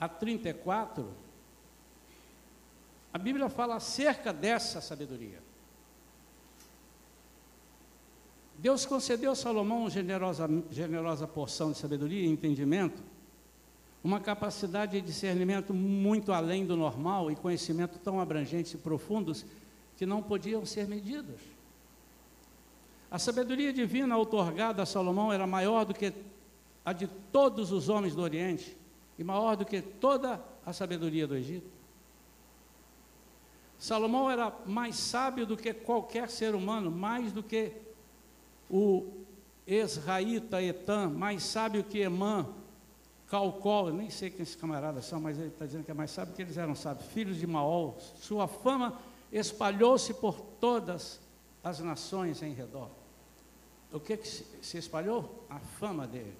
a 0.00 0.08
34, 0.08 1.08
a 3.12 3.18
Bíblia 3.18 3.48
fala 3.48 3.76
acerca 3.76 4.32
dessa 4.32 4.80
sabedoria. 4.80 5.40
Deus 8.58 8.84
concedeu 8.84 9.30
a 9.30 9.36
Salomão 9.36 9.82
uma 9.82 9.90
generosa, 9.90 10.50
generosa 10.72 11.24
porção 11.28 11.70
de 11.70 11.78
sabedoria 11.78 12.22
e 12.22 12.28
entendimento, 12.28 13.00
uma 14.02 14.18
capacidade 14.18 15.00
de 15.00 15.06
discernimento 15.06 15.72
muito 15.72 16.32
além 16.32 16.66
do 16.66 16.76
normal 16.76 17.30
e 17.30 17.36
conhecimento 17.36 17.96
tão 18.00 18.18
abrangentes 18.18 18.74
e 18.74 18.78
profundos 18.78 19.46
que 19.96 20.04
não 20.04 20.20
podiam 20.20 20.66
ser 20.66 20.88
medidos. 20.88 21.53
A 23.14 23.18
sabedoria 23.20 23.72
divina 23.72 24.16
outorgada 24.16 24.82
a 24.82 24.86
Salomão 24.86 25.32
era 25.32 25.46
maior 25.46 25.84
do 25.84 25.94
que 25.94 26.12
a 26.84 26.92
de 26.92 27.06
todos 27.06 27.70
os 27.70 27.88
homens 27.88 28.12
do 28.12 28.20
Oriente 28.20 28.76
e 29.16 29.22
maior 29.22 29.54
do 29.54 29.64
que 29.64 29.80
toda 29.80 30.44
a 30.66 30.72
sabedoria 30.72 31.24
do 31.24 31.36
Egito. 31.36 31.70
Salomão 33.78 34.28
era 34.28 34.52
mais 34.66 34.96
sábio 34.96 35.46
do 35.46 35.56
que 35.56 35.72
qualquer 35.72 36.28
ser 36.28 36.56
humano, 36.56 36.90
mais 36.90 37.30
do 37.30 37.40
que 37.40 37.70
o 38.68 39.06
Esraíta 39.64 40.60
Etan, 40.60 41.08
mais 41.10 41.44
sábio 41.44 41.84
que 41.84 42.00
Emã, 42.00 42.48
Calcol, 43.28 43.92
nem 43.92 44.10
sei 44.10 44.28
quem 44.28 44.42
esses 44.42 44.56
camaradas 44.56 45.04
são, 45.04 45.20
mas 45.20 45.38
ele 45.38 45.50
está 45.50 45.64
dizendo 45.64 45.84
que 45.84 45.90
é 45.92 45.94
mais 45.94 46.10
sábio 46.10 46.34
que 46.34 46.42
eles 46.42 46.56
eram 46.56 46.74
sábios, 46.74 47.06
filhos 47.12 47.36
de 47.36 47.46
Maol. 47.46 47.96
Sua 48.16 48.48
fama 48.48 48.98
espalhou-se 49.30 50.12
por 50.14 50.40
todas 50.58 51.20
as 51.62 51.78
nações 51.78 52.42
em 52.42 52.52
redor. 52.52 53.03
O 53.94 54.00
que, 54.00 54.16
que 54.16 54.26
se 54.26 54.76
espalhou? 54.76 55.46
A 55.48 55.60
fama 55.60 56.04
dele. 56.04 56.36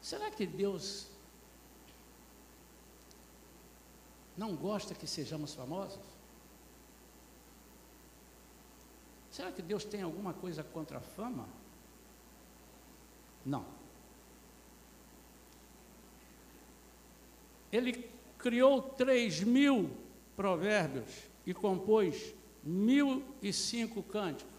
Será 0.00 0.30
que 0.30 0.46
Deus 0.46 1.08
não 4.36 4.54
gosta 4.54 4.94
que 4.94 5.04
sejamos 5.04 5.52
famosos? 5.52 5.98
Será 9.32 9.50
que 9.50 9.60
Deus 9.60 9.84
tem 9.84 10.02
alguma 10.02 10.32
coisa 10.32 10.62
contra 10.62 10.98
a 10.98 11.00
fama? 11.00 11.48
Não. 13.44 13.66
Ele 17.72 18.08
criou 18.38 18.80
três 18.80 19.40
mil 19.40 19.90
provérbios 20.36 21.10
e 21.44 21.52
compôs 21.52 22.32
mil 22.62 23.22
e 23.42 23.52
cinco 23.52 24.02
cânticos. 24.02 24.52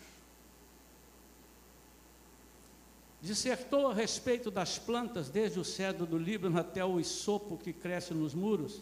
Dissertou 3.22 3.88
a 3.88 3.94
respeito 3.94 4.52
das 4.52 4.78
plantas, 4.78 5.30
desde 5.30 5.58
o 5.58 5.64
cedro 5.64 6.06
do 6.06 6.18
Líbano 6.18 6.60
até 6.60 6.84
o 6.84 7.00
isopo 7.00 7.58
que 7.58 7.72
cresce 7.72 8.14
nos 8.14 8.34
muros. 8.34 8.82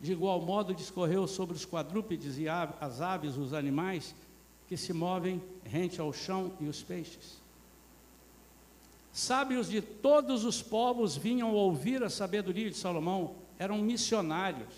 De 0.00 0.12
igual 0.12 0.40
modo, 0.40 0.74
discorreu 0.74 1.26
sobre 1.26 1.56
os 1.56 1.64
quadrúpedes 1.64 2.38
e 2.38 2.48
as 2.48 3.00
aves, 3.00 3.36
os 3.36 3.52
animais 3.52 4.14
que 4.68 4.76
se 4.76 4.92
movem 4.92 5.42
rente 5.64 6.00
ao 6.00 6.12
chão 6.12 6.52
e 6.60 6.66
os 6.66 6.80
peixes. 6.82 7.40
Sábios 9.12 9.68
de 9.68 9.80
todos 9.80 10.44
os 10.44 10.62
povos 10.62 11.16
vinham 11.16 11.52
ouvir 11.52 12.04
a 12.04 12.10
sabedoria 12.10 12.70
de 12.70 12.76
Salomão, 12.76 13.34
eram 13.58 13.78
missionários, 13.78 14.74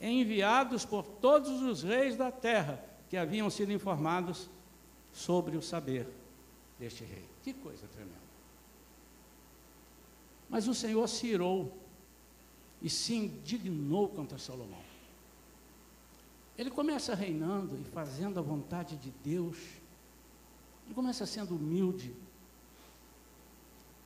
enviados 0.00 0.84
por 0.84 1.04
todos 1.04 1.60
os 1.62 1.82
reis 1.82 2.16
da 2.16 2.30
terra 2.30 2.89
que 3.10 3.16
haviam 3.16 3.50
sido 3.50 3.72
informados 3.72 4.48
sobre 5.12 5.56
o 5.56 5.62
saber 5.62 6.06
deste 6.78 7.02
rei. 7.02 7.24
Que 7.42 7.52
coisa 7.52 7.88
tremenda. 7.88 8.20
Mas 10.48 10.68
o 10.68 10.74
Senhor 10.74 11.06
se 11.08 11.26
irou 11.26 11.76
e 12.80 12.88
se 12.88 13.14
indignou 13.14 14.08
contra 14.08 14.38
Salomão. 14.38 14.82
Ele 16.56 16.70
começa 16.70 17.14
reinando 17.14 17.76
e 17.76 17.84
fazendo 17.90 18.38
a 18.38 18.42
vontade 18.42 18.96
de 18.96 19.10
Deus. 19.24 19.56
Ele 20.86 20.94
começa 20.94 21.26
sendo 21.26 21.56
humilde. 21.56 22.14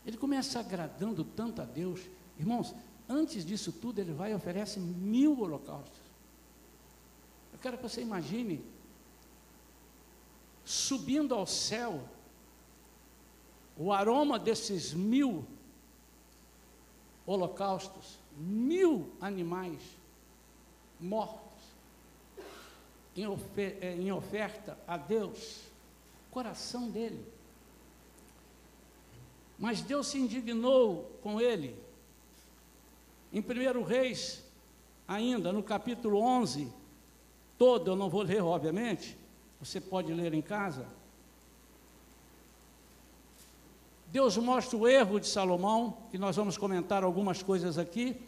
Ele 0.07 0.17
começa 0.17 0.61
agradando 0.61 1.25
tanto 1.25 1.61
a 1.61 1.67
Deus. 1.67 2.01
Irmãos, 2.39 2.75
antes 3.07 3.45
disso 3.45 3.71
tudo, 3.71 3.99
ele 3.99 4.13
vai 4.13 4.33
e 4.33 4.35
oferece 4.35 4.81
mil 4.81 5.39
holocaustos. 5.41 6.01
Eu 7.53 7.59
quero 7.59 7.77
que 7.77 7.83
você 7.83 8.01
imagine 8.01 8.65
subindo 10.65 11.35
ao 11.35 11.47
céu 11.47 12.03
o 13.77 13.93
aroma 13.93 14.39
desses 14.39 14.95
mil 14.95 15.45
holocaustos, 17.27 18.19
mil 18.37 19.11
animais 19.21 19.81
mortos 21.01 21.45
em, 23.17 23.27
ofer 23.27 23.79
eh, 23.81 23.95
em 23.95 24.11
oferta 24.13 24.77
a 24.87 24.97
Deus, 24.97 25.61
coração 26.31 26.91
dele. 26.91 27.25
Mas 29.59 29.81
Deus 29.81 30.09
se 30.09 30.19
indignou 30.19 31.11
com 31.23 31.41
ele. 31.41 31.77
Em 33.33 33.41
1 33.41 33.83
Reis, 33.83 34.43
ainda 35.07 35.53
no 35.53 35.63
capítulo 35.63 36.19
11, 36.21 36.73
todo, 37.57 37.93
eu 37.93 37.97
não 37.97 38.11
vou 38.11 38.23
ler, 38.23 38.43
obviamente, 38.43 39.17
você 39.65 39.81
pode 39.81 40.13
ler 40.13 40.35
em 40.35 40.43
casa. 40.43 40.87
Deus 44.09 44.37
mostra 44.37 44.77
o 44.77 44.87
erro 44.87 45.19
de 45.19 45.27
Salomão, 45.27 45.97
e 46.13 46.19
nós 46.19 46.37
vamos 46.37 46.59
comentar 46.59 47.03
algumas 47.03 47.43
coisas 47.43 47.79
aqui. 47.79 48.21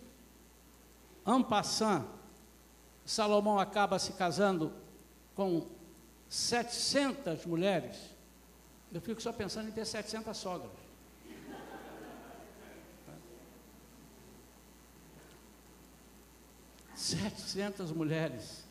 Ampassan, 1.25 2.07
Salomão 3.05 3.59
acaba 3.59 3.99
se 3.99 4.14
casando 4.14 4.73
com 5.35 5.66
700 6.28 7.45
mulheres. 7.45 7.97
Eu 8.93 9.00
fico 9.00 9.21
só 9.21 9.33
pensando 9.33 9.69
em 9.69 9.73
ter 9.73 9.85
700 9.85 10.37
sogras. 10.37 10.73
Setecentas 16.95 17.93
mulheres. 17.93 18.65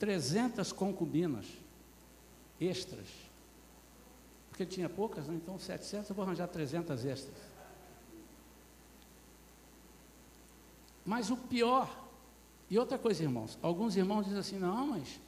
300 0.00 0.72
concubinas 0.72 1.46
extras. 2.58 3.06
Porque 4.48 4.64
ele 4.64 4.70
tinha 4.70 4.88
poucas, 4.88 5.28
né? 5.28 5.34
então 5.34 5.58
700, 5.58 6.08
eu 6.08 6.16
vou 6.16 6.24
arranjar 6.24 6.48
300 6.48 7.04
extras. 7.04 7.36
Mas 11.04 11.30
o 11.30 11.36
pior, 11.36 12.08
e 12.68 12.78
outra 12.78 12.98
coisa, 12.98 13.22
irmãos, 13.22 13.58
alguns 13.62 13.94
irmãos 13.94 14.24
dizem 14.24 14.38
assim: 14.38 14.58
não, 14.58 14.88
mas 14.88 15.20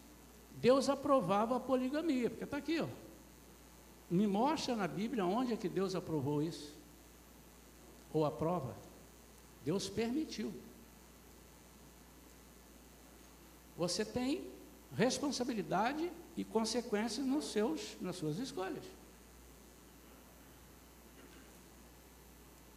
Deus 0.57 0.89
aprovava 0.89 1.57
a 1.57 1.61
poligamia, 1.61 2.31
porque 2.31 2.45
está 2.45 2.57
aqui, 2.57 2.81
ó. 2.81 2.89
Me 4.11 4.27
mostra 4.27 4.77
na 4.77 4.87
Bíblia 4.87 5.25
onde 5.25 5.53
é 5.53 5.57
que 5.57 5.69
Deus 5.69 5.95
aprovou 5.95 6.43
isso, 6.43 6.75
ou 8.13 8.25
aprova. 8.25 8.75
Deus 9.65 9.89
permitiu. 9.89 10.53
Você 13.77 14.05
tem 14.05 14.52
responsabilidade 14.97 16.11
e 16.37 16.45
consequências 16.45 17.27
nos 17.27 17.47
seus, 17.47 17.97
nas 18.01 18.17
suas 18.17 18.39
escolhas. 18.39 18.85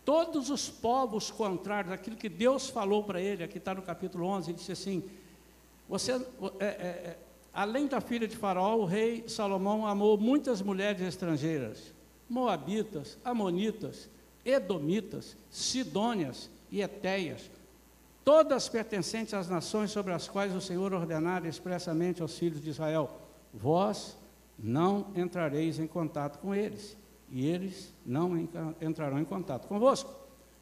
Todos 0.04 0.50
os 0.50 0.70
povos 0.70 1.32
contrários, 1.32 1.92
aquilo 1.92 2.16
que 2.16 2.30
Deus 2.30 2.70
falou 2.70 3.04
para 3.04 3.20
ele, 3.20 3.44
aqui 3.44 3.58
está 3.58 3.74
no 3.74 3.82
capítulo 3.82 4.26
11, 4.28 4.52
ele 4.52 4.58
disse 4.58 4.72
assim: 4.72 5.04
você, 5.90 6.14
é, 6.14 6.66
é, 6.66 6.66
é, 6.68 7.18
além 7.52 7.88
da 7.88 8.00
filha 8.00 8.28
de 8.28 8.38
Faraó, 8.38 8.76
o 8.76 8.86
rei 8.86 9.28
Salomão 9.28 9.88
amou 9.88 10.16
muitas 10.18 10.62
mulheres 10.62 11.02
estrangeiras, 11.02 11.94
moabitas, 12.30 13.18
amonitas, 13.26 14.08
edomitas, 14.46 15.36
sidônias 15.50 16.52
e 16.72 16.82
etéias, 16.82 17.50
todas 18.26 18.68
pertencentes 18.68 19.36
às 19.36 19.48
nações 19.48 19.92
sobre 19.92 20.12
as 20.12 20.28
quais 20.28 20.54
o 20.56 20.60
Senhor 20.60 20.92
ordenara 20.92 21.48
expressamente 21.48 22.24
aos 22.24 22.38
filhos 22.38 22.62
de 22.62 22.72
Israel: 22.72 23.10
vós 23.54 24.18
não 24.58 25.08
entrareis 25.16 25.80
em 25.80 25.88
contato 25.88 26.40
com 26.40 26.54
eles 26.54 26.98
e 27.30 27.46
eles 27.46 27.94
não 28.06 28.36
entrarão 28.82 29.20
em 29.20 29.26
contato 29.26 29.68
convosco, 29.68 30.14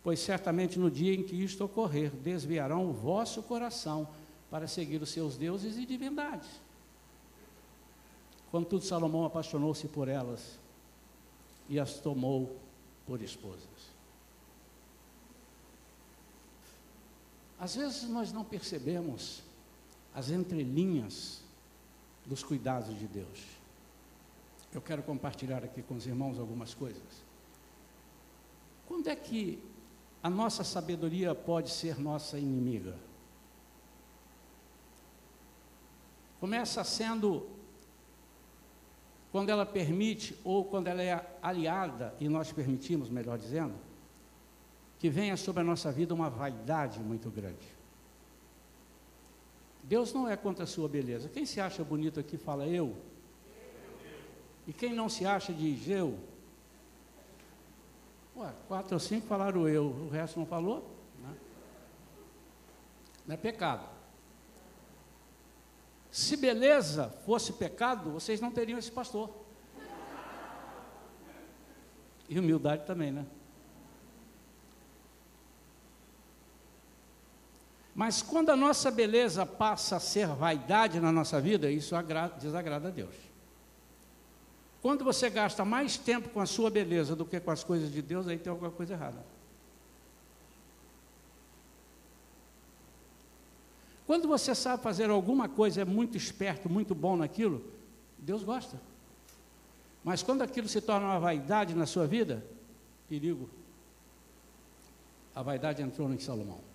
pois 0.03 0.19
certamente 0.19 0.77
no 0.77 0.91
dia 0.91 1.13
em 1.13 1.23
que 1.23 1.41
isto 1.41 1.63
ocorrer, 1.63 2.11
desviarão 2.11 2.89
o 2.89 2.93
vosso 2.93 3.41
coração 3.41 4.07
para 4.51 4.67
seguir 4.67 5.01
os 5.01 5.09
seus 5.09 5.37
deuses 5.37 5.77
e 5.77 5.85
divindades. 5.85 6.49
Contudo, 8.51 8.83
Salomão 8.83 9.25
apaixonou-se 9.25 9.87
por 9.87 10.07
elas 10.07 10.59
e 11.67 11.79
as 11.79 11.95
tomou 11.95 12.55
por 13.05 13.21
esposas. 13.21 13.92
Às 17.63 17.77
vezes 17.77 18.09
nós 18.09 18.33
não 18.33 18.43
percebemos 18.43 19.41
as 20.13 20.29
entrelinhas 20.29 21.39
dos 22.25 22.43
cuidados 22.43 22.93
de 22.99 23.07
Deus. 23.07 23.39
Eu 24.73 24.81
quero 24.81 25.01
compartilhar 25.01 25.63
aqui 25.63 25.81
com 25.81 25.95
os 25.95 26.05
irmãos 26.05 26.37
algumas 26.37 26.73
coisas. 26.73 27.23
Quando 28.85 29.07
é 29.07 29.15
que 29.15 29.63
a 30.21 30.29
nossa 30.29 30.61
sabedoria 30.65 31.33
pode 31.33 31.69
ser 31.69 31.97
nossa 31.97 32.37
inimiga? 32.37 32.97
Começa 36.41 36.83
sendo 36.83 37.47
quando 39.31 39.49
ela 39.51 39.65
permite, 39.65 40.37
ou 40.43 40.65
quando 40.65 40.87
ela 40.87 41.01
é 41.01 41.37
aliada, 41.41 42.13
e 42.19 42.27
nós 42.27 42.51
permitimos, 42.51 43.07
melhor 43.07 43.37
dizendo, 43.37 43.75
que 44.99 45.09
venha 45.09 45.35
sobre 45.35 45.61
a 45.61 45.63
nossa 45.63 45.91
vida 45.91 46.13
uma 46.13 46.29
vaidade 46.29 46.99
muito 46.99 47.29
grande. 47.29 47.67
Deus 49.83 50.13
não 50.13 50.29
é 50.29 50.37
contra 50.37 50.63
a 50.63 50.67
sua 50.67 50.87
beleza. 50.87 51.27
Quem 51.27 51.45
se 51.45 51.59
acha 51.59 51.83
bonito 51.83 52.19
aqui 52.19 52.37
fala 52.37 52.65
eu. 52.65 52.95
E 54.65 54.71
quem 54.71 54.93
não 54.93 55.09
se 55.09 55.25
acha 55.25 55.51
diz 55.51 55.87
eu. 55.89 56.17
Ué, 58.35 58.51
quatro 58.67 58.93
ou 58.93 58.99
cinco 58.99 59.27
falaram 59.27 59.67
eu, 59.67 59.85
o 59.85 60.09
resto 60.09 60.39
não 60.39 60.45
falou? 60.45 60.89
Né? 61.21 61.35
Não 63.27 63.33
é 63.35 63.37
pecado. 63.37 63.87
Se 66.09 66.37
beleza 66.37 67.09
fosse 67.25 67.53
pecado, 67.53 68.11
vocês 68.11 68.39
não 68.39 68.51
teriam 68.51 68.79
esse 68.79 68.91
pastor. 68.91 69.29
E 72.29 72.39
humildade 72.39 72.85
também, 72.85 73.11
né? 73.11 73.25
Mas 77.95 78.21
quando 78.21 78.49
a 78.49 78.55
nossa 78.55 78.89
beleza 78.89 79.45
passa 79.45 79.97
a 79.97 79.99
ser 79.99 80.27
vaidade 80.27 80.99
na 80.99 81.11
nossa 81.11 81.39
vida, 81.39 81.69
isso 81.69 81.95
desagrada 82.39 82.87
a 82.87 82.91
Deus. 82.91 83.13
Quando 84.81 85.05
você 85.05 85.29
gasta 85.29 85.63
mais 85.63 85.97
tempo 85.97 86.29
com 86.29 86.41
a 86.41 86.45
sua 86.45 86.69
beleza 86.69 87.15
do 87.15 87.25
que 87.25 87.39
com 87.39 87.51
as 87.51 87.63
coisas 87.63 87.91
de 87.91 88.01
Deus, 88.01 88.27
aí 88.27 88.37
tem 88.37 88.51
alguma 88.51 88.71
coisa 88.71 88.93
errada. 88.93 89.23
Quando 94.05 94.27
você 94.27 94.53
sabe 94.53 94.83
fazer 94.83 95.09
alguma 95.09 95.47
coisa, 95.47 95.81
é 95.81 95.85
muito 95.85 96.17
esperto, 96.17 96.69
muito 96.69 96.93
bom 96.93 97.15
naquilo, 97.15 97.63
Deus 98.17 98.43
gosta. 98.43 98.81
Mas 100.03 100.21
quando 100.21 100.41
aquilo 100.41 100.67
se 100.67 100.81
torna 100.81 101.07
uma 101.07 101.19
vaidade 101.19 101.73
na 101.73 101.85
sua 101.85 102.05
vida, 102.05 102.45
perigo. 103.07 103.49
A 105.33 105.41
vaidade 105.41 105.81
entrou 105.81 106.11
em 106.11 106.19
Salomão. 106.19 106.72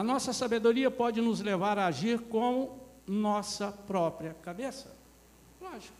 A 0.00 0.02
nossa 0.02 0.32
sabedoria 0.32 0.90
pode 0.90 1.20
nos 1.20 1.42
levar 1.42 1.78
a 1.78 1.84
agir 1.84 2.18
como 2.20 2.80
nossa 3.06 3.70
própria 3.70 4.32
cabeça. 4.32 4.96
Lógico. 5.60 5.94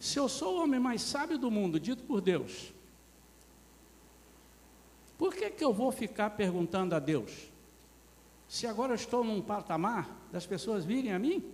Se 0.00 0.18
eu 0.18 0.26
sou 0.30 0.56
o 0.56 0.62
homem 0.62 0.80
mais 0.80 1.02
sábio 1.02 1.36
do 1.36 1.50
mundo, 1.50 1.78
dito 1.78 2.02
por 2.04 2.22
Deus, 2.22 2.72
por 5.18 5.34
que, 5.34 5.50
que 5.50 5.62
eu 5.62 5.74
vou 5.74 5.92
ficar 5.92 6.30
perguntando 6.30 6.94
a 6.94 6.98
Deus? 6.98 7.50
Se 8.48 8.66
agora 8.66 8.92
eu 8.92 8.96
estou 8.96 9.22
num 9.22 9.42
patamar 9.42 10.08
das 10.32 10.46
pessoas 10.46 10.82
virem 10.82 11.12
a 11.12 11.18
mim, 11.18 11.44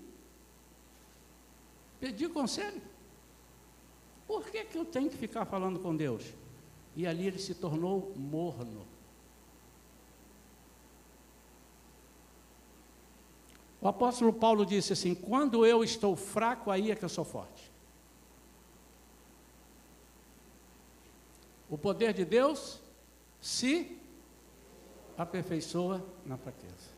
pedir 1.98 2.28
conselho. 2.28 2.80
Por 4.28 4.48
que, 4.48 4.64
que 4.64 4.78
eu 4.78 4.84
tenho 4.84 5.10
que 5.10 5.16
ficar 5.16 5.44
falando 5.44 5.80
com 5.80 5.96
Deus? 5.96 6.22
E 6.94 7.04
ali 7.04 7.26
ele 7.26 7.38
se 7.40 7.52
tornou 7.52 8.14
morno. 8.16 8.91
O 13.82 13.88
apóstolo 13.88 14.32
Paulo 14.32 14.64
disse 14.64 14.92
assim: 14.92 15.12
quando 15.12 15.66
eu 15.66 15.82
estou 15.82 16.14
fraco, 16.14 16.70
aí 16.70 16.92
é 16.92 16.94
que 16.94 17.04
eu 17.04 17.08
sou 17.08 17.24
forte. 17.24 17.70
O 21.68 21.76
poder 21.76 22.14
de 22.14 22.24
Deus 22.24 22.78
se 23.40 23.98
aperfeiçoa 25.18 26.04
na 26.24 26.36
fraqueza. 26.36 26.92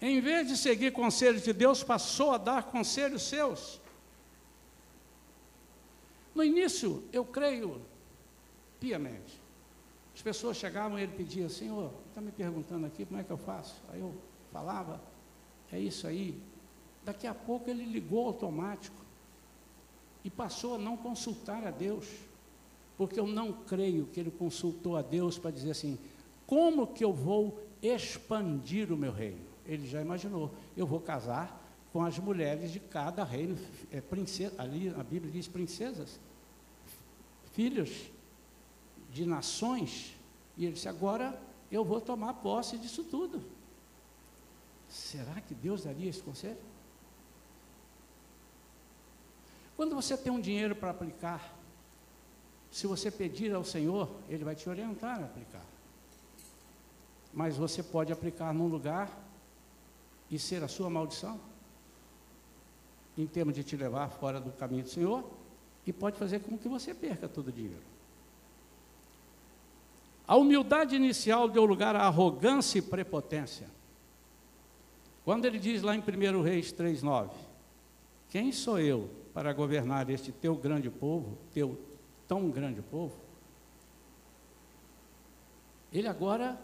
Em 0.00 0.20
vez 0.20 0.48
de 0.48 0.56
seguir 0.56 0.92
conselhos 0.92 1.42
de 1.42 1.52
Deus, 1.52 1.82
passou 1.82 2.30
a 2.32 2.38
dar 2.38 2.62
conselhos 2.64 3.22
seus. 3.22 3.80
No 6.34 6.42
início, 6.42 7.06
eu 7.12 7.24
creio 7.24 7.82
piamente, 8.78 9.37
as 10.18 10.22
pessoas 10.22 10.56
chegavam 10.56 10.98
e 10.98 11.02
ele 11.04 11.12
pedia, 11.12 11.48
Senhor, 11.48 11.92
está 12.08 12.20
me 12.20 12.32
perguntando 12.32 12.84
aqui 12.84 13.06
como 13.06 13.20
é 13.20 13.22
que 13.22 13.30
eu 13.30 13.36
faço? 13.36 13.80
Aí 13.88 14.00
eu 14.00 14.12
falava, 14.52 15.00
é 15.70 15.78
isso 15.78 16.08
aí. 16.08 16.42
Daqui 17.04 17.24
a 17.24 17.32
pouco 17.32 17.70
ele 17.70 17.84
ligou 17.84 18.26
automático 18.26 18.96
e 20.24 20.28
passou 20.28 20.74
a 20.74 20.78
não 20.78 20.96
consultar 20.96 21.64
a 21.64 21.70
Deus, 21.70 22.04
porque 22.96 23.20
eu 23.20 23.28
não 23.28 23.52
creio 23.52 24.06
que 24.06 24.18
ele 24.18 24.32
consultou 24.32 24.96
a 24.96 25.02
Deus 25.02 25.38
para 25.38 25.52
dizer 25.52 25.70
assim: 25.70 25.96
como 26.48 26.88
que 26.88 27.04
eu 27.04 27.12
vou 27.12 27.62
expandir 27.80 28.92
o 28.92 28.96
meu 28.96 29.12
reino? 29.12 29.46
Ele 29.64 29.86
já 29.86 30.00
imaginou, 30.00 30.52
eu 30.76 30.84
vou 30.84 30.98
casar 30.98 31.64
com 31.92 32.02
as 32.02 32.18
mulheres 32.18 32.72
de 32.72 32.80
cada 32.80 33.22
reino, 33.22 33.56
é, 33.92 34.00
princesa, 34.00 34.52
ali 34.58 34.92
a 34.98 35.04
Bíblia 35.04 35.30
diz 35.30 35.46
princesas, 35.46 36.18
filhos 37.52 38.10
de 39.08 39.24
nações, 39.26 40.14
e 40.56 40.64
ele 40.64 40.74
disse: 40.74 40.88
agora 40.88 41.40
eu 41.70 41.84
vou 41.84 42.00
tomar 42.00 42.34
posse 42.34 42.78
disso 42.78 43.04
tudo. 43.04 43.42
Será 44.88 45.40
que 45.40 45.54
Deus 45.54 45.84
daria 45.84 46.08
esse 46.08 46.22
conselho? 46.22 46.58
Quando 49.76 49.94
você 49.94 50.16
tem 50.16 50.32
um 50.32 50.40
dinheiro 50.40 50.74
para 50.74 50.90
aplicar, 50.90 51.54
se 52.70 52.86
você 52.86 53.10
pedir 53.10 53.54
ao 53.54 53.64
Senhor, 53.64 54.10
Ele 54.28 54.44
vai 54.44 54.54
te 54.54 54.68
orientar 54.68 55.20
a 55.20 55.24
aplicar. 55.24 55.64
Mas 57.32 57.56
você 57.56 57.82
pode 57.82 58.12
aplicar 58.12 58.52
num 58.52 58.66
lugar 58.66 59.10
e 60.30 60.38
ser 60.38 60.64
a 60.64 60.68
sua 60.68 60.90
maldição, 60.90 61.38
em 63.16 63.26
termos 63.26 63.54
de 63.54 63.62
te 63.62 63.76
levar 63.76 64.08
fora 64.10 64.40
do 64.40 64.50
caminho 64.52 64.82
do 64.82 64.88
Senhor, 64.90 65.24
e 65.86 65.92
pode 65.92 66.18
fazer 66.18 66.40
com 66.40 66.58
que 66.58 66.68
você 66.68 66.92
perca 66.92 67.28
todo 67.28 67.48
o 67.48 67.52
dinheiro. 67.52 67.82
A 70.28 70.36
humildade 70.36 70.94
inicial 70.94 71.48
deu 71.48 71.64
lugar 71.64 71.96
à 71.96 72.02
arrogância 72.02 72.78
e 72.78 72.82
prepotência. 72.82 73.66
Quando 75.24 75.46
ele 75.46 75.58
diz 75.58 75.80
lá 75.80 75.96
em 75.96 76.00
1 76.00 76.42
Reis 76.42 76.70
3,9: 76.70 77.30
Quem 78.28 78.52
sou 78.52 78.78
eu 78.78 79.08
para 79.32 79.54
governar 79.54 80.10
este 80.10 80.30
teu 80.30 80.54
grande 80.54 80.90
povo, 80.90 81.38
teu 81.50 81.80
tão 82.28 82.50
grande 82.50 82.82
povo? 82.82 83.16
Ele 85.90 86.06
agora 86.06 86.60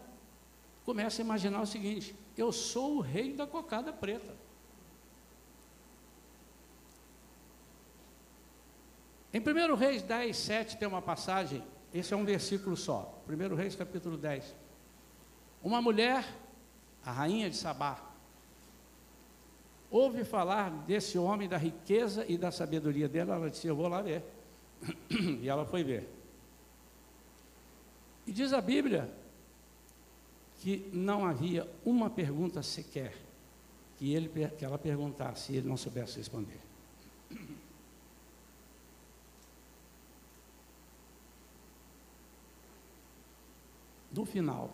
começa 0.85 1.23
a 1.23 1.25
imaginar 1.25 1.61
o 1.61 1.65
seguinte: 1.65 2.15
eu 2.37 2.51
sou 2.51 2.97
o 2.97 3.01
rei 3.01 3.33
da 3.33 3.47
cocada 3.47 3.91
preta. 3.91 4.35
Em 9.33 9.39
1 9.39 9.73
Reis 9.73 10.03
10, 10.03 10.37
7 10.37 10.77
tem 10.77 10.87
uma 10.87 11.01
passagem 11.01 11.63
esse 11.95 12.13
é 12.13 12.17
um 12.17 12.25
versículo 12.25 12.75
só. 12.75 13.23
1 13.25 13.55
Reis, 13.55 13.73
capítulo 13.73 14.17
10. 14.17 14.53
Uma 15.63 15.81
mulher, 15.81 16.27
a 17.05 17.11
rainha 17.11 17.49
de 17.49 17.55
Sabá, 17.55 18.03
ouve 19.89 20.25
falar 20.25 20.69
desse 20.85 21.17
homem, 21.17 21.47
da 21.47 21.57
riqueza 21.57 22.25
e 22.27 22.37
da 22.37 22.51
sabedoria 22.51 23.07
dele. 23.07 23.31
Ela 23.31 23.49
disse: 23.49 23.65
Eu 23.65 23.77
vou 23.77 23.87
lá 23.87 24.01
ver. 24.01 24.23
e 25.09 25.47
ela 25.47 25.65
foi 25.65 25.85
ver. 25.85 26.09
E 28.27 28.33
diz 28.33 28.51
a 28.51 28.59
Bíblia 28.59 29.09
que 30.59 30.89
não 30.91 31.25
havia 31.25 31.65
uma 31.85 32.09
pergunta 32.09 32.61
sequer 32.61 33.15
que, 33.97 34.13
ele, 34.13 34.29
que 34.49 34.65
ela 34.65 34.77
perguntasse 34.77 35.53
e 35.53 35.57
ele 35.57 35.69
não 35.69 35.77
soubesse 35.77 36.17
responder. 36.17 36.59
No 44.15 44.23
final, 44.23 44.71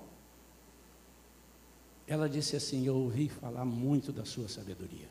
ela 2.05 2.29
disse 2.29 2.55
assim: 2.55 2.85
Eu 2.85 2.95
ouvi 2.95 3.27
falar 3.27 3.65
muito 3.65 4.11
da 4.11 4.23
sua 4.23 4.47
sabedoria. 4.47 5.09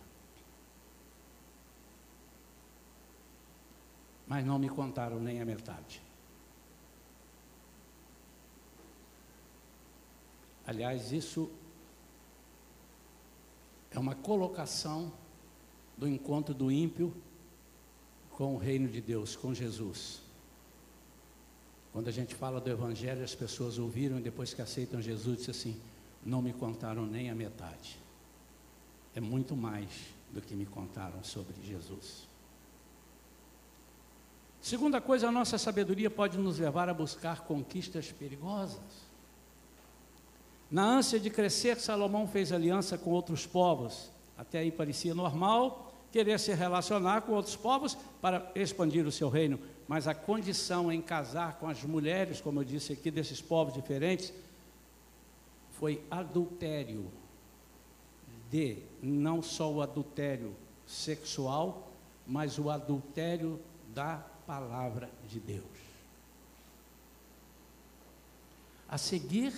Mas 4.29 4.47
não 4.47 4.57
me 4.57 4.69
contaram 4.69 5.19
nem 5.19 5.41
a 5.41 5.45
metade. 5.45 6.01
Aliás, 10.65 11.11
isso 11.11 11.51
é 13.91 13.99
uma 13.99 14.15
colocação 14.15 15.13
do 15.99 16.07
encontro 16.07 16.55
do 16.55 16.71
ímpio 16.71 17.13
com 18.31 18.55
o 18.55 18.59
reino 18.59 18.87
de 18.87 19.01
Deus, 19.01 19.35
com 19.35 19.53
Jesus. 19.53 20.30
Quando 21.93 22.09
a 22.09 22.13
gente 22.13 22.35
fala 22.35 22.61
do 22.61 22.71
Evangelho, 22.71 23.25
as 23.25 23.35
pessoas 23.35 23.79
ouviram 23.79 24.19
e 24.19 24.23
depois 24.23 24.55
que 24.55 24.63
aceitam 24.63 25.03
Jesus, 25.03 25.39
dizem 25.39 25.51
assim: 25.51 25.81
não 26.25 26.41
me 26.41 26.53
contaram 26.53 27.05
nem 27.07 27.31
a 27.31 27.35
metade. 27.35 27.99
É 29.15 29.21
muito 29.21 29.57
mais 29.57 29.89
do 30.31 30.41
que 30.41 30.55
me 30.55 30.67
contaram 30.67 31.23
sobre 31.25 31.55
Jesus. 31.65 32.29
Segunda 34.61 35.01
coisa, 35.01 35.29
a 35.29 35.33
nossa 35.33 35.57
sabedoria 35.57 36.11
pode 36.11 36.39
nos 36.39 36.59
levar 36.59 36.89
a 36.89 36.95
buscar 36.95 37.41
conquistas 37.41 38.13
perigosas. 38.13 39.11
Na 40.71 40.85
ânsia 40.85 41.19
de 41.19 41.31
crescer, 41.31 41.81
Salomão 41.81 42.29
fez 42.29 42.53
aliança 42.53 42.97
com 42.97 43.11
outros 43.11 43.47
povos. 43.47 44.11
Até 44.37 44.59
aí 44.59 44.71
parecia 44.71 45.15
normal 45.15 45.93
querer 46.13 46.39
se 46.39 46.53
relacionar 46.53 47.23
com 47.23 47.33
outros 47.33 47.57
povos 47.57 47.97
para 48.21 48.51
expandir 48.55 49.07
o 49.07 49.13
seu 49.13 49.29
reino, 49.29 49.59
mas 49.91 50.07
a 50.07 50.15
condição 50.15 50.93
em 50.93 51.03
casar 51.03 51.59
com 51.59 51.67
as 51.67 51.83
mulheres, 51.83 52.41
como 52.41 52.61
eu 52.61 52.65
disse 52.65 52.93
aqui, 52.93 53.11
desses 53.11 53.43
povos 53.43 53.75
diferentes, 53.75 54.33
foi 55.73 56.01
adultério. 56.09 57.11
De 58.49 58.85
não 59.03 59.43
só 59.43 59.69
o 59.69 59.83
adultério 59.83 60.55
sexual, 60.87 61.91
mas 62.25 62.57
o 62.57 62.71
adultério 62.71 63.61
da 63.93 64.19
palavra 64.47 65.11
de 65.29 65.41
Deus. 65.41 65.65
A 68.89 68.97
seguir, 68.97 69.53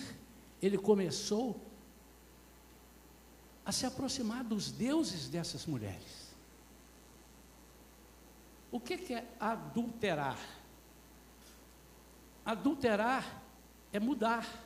ele 0.59 0.79
começou 0.79 1.61
a 3.63 3.71
se 3.71 3.85
aproximar 3.85 4.43
dos 4.43 4.71
deuses 4.71 5.29
dessas 5.29 5.67
mulheres. 5.67 6.22
O 8.73 8.79
que, 8.79 9.13
é 9.13 9.23
adulterar? 9.39 10.39
Adulterar 12.43 13.43
é 13.91 13.99
mudar. 13.99 14.65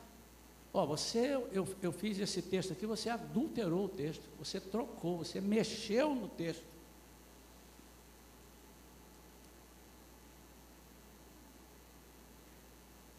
Ó, 0.72 0.86
você, 0.86 1.34
eu, 1.52 1.68
eu 1.82 1.92
fiz 1.92 2.18
esse 2.18 2.40
texto 2.40 2.72
aqui, 2.72 2.86
você 2.86 3.10
adulterou 3.10 3.84
o 3.84 3.88
texto, 3.90 4.22
você 4.38 4.58
trocou, 4.58 5.18
você 5.18 5.42
mexeu 5.42 6.14
no 6.14 6.26
texto. 6.26 6.64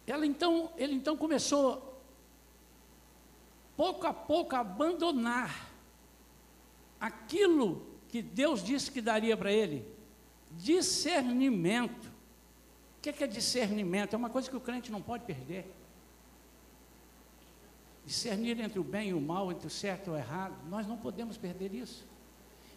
Ela 0.07 0.25
então, 0.25 0.73
ele 0.75 0.95
então 0.95 1.15
começou 1.15 2.01
pouco 3.77 4.07
a 4.07 4.13
pouco 4.13 4.55
abandonar 4.55 5.69
aquilo 6.99 7.85
que 8.07 8.23
Deus 8.23 8.63
disse 8.63 8.91
que 8.91 9.03
daria 9.03 9.37
para 9.37 9.51
ele, 9.51 9.98
discernimento. 10.51 12.07
O 12.97 13.01
que 13.01 13.23
é 13.23 13.27
discernimento? 13.27 14.13
É 14.13 14.17
uma 14.17 14.29
coisa 14.29 14.49
que 14.49 14.55
o 14.55 14.59
crente 14.59 14.91
não 14.91 15.01
pode 15.01 15.23
perder. 15.23 15.73
Discernir 18.05 18.59
entre 18.59 18.79
o 18.79 18.83
bem 18.83 19.09
e 19.09 19.13
o 19.13 19.21
mal, 19.21 19.51
entre 19.51 19.67
o 19.67 19.69
certo 19.69 20.07
e 20.07 20.09
o 20.11 20.17
errado, 20.17 20.55
nós 20.69 20.87
não 20.87 20.97
podemos 20.97 21.37
perder 21.37 21.73
isso. 21.73 22.05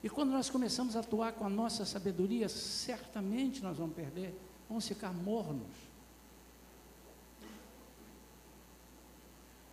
E 0.02 0.08
quando 0.10 0.30
nós 0.30 0.50
começamos 0.50 0.96
a 0.96 1.00
atuar 1.00 1.32
com 1.32 1.46
a 1.46 1.50
nossa 1.50 1.84
sabedoria, 1.84 2.48
certamente 2.48 3.62
nós 3.62 3.76
vamos 3.76 3.94
perder, 3.94 4.34
vamos 4.68 4.86
ficar 4.86 5.12
mornos. 5.12 5.92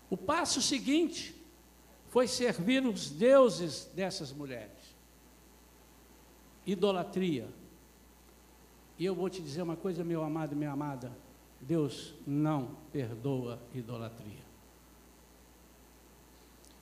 O 0.09 0.17
passo 0.17 0.61
seguinte 0.61 1.35
foi 2.09 2.27
servir 2.27 2.85
os 2.85 3.09
deuses 3.09 3.85
dessas 3.93 4.31
mulheres. 4.31 4.71
Idolatria. 6.65 7.47
E 8.99 9.05
eu 9.05 9.15
vou 9.15 9.29
te 9.29 9.41
dizer 9.41 9.61
uma 9.61 9.77
coisa, 9.77 10.03
meu 10.03 10.21
amado 10.21 10.51
e 10.51 10.55
minha 10.55 10.71
amada: 10.71 11.11
Deus 11.61 12.13
não 12.27 12.75
perdoa 12.91 13.57
idolatria. 13.73 14.49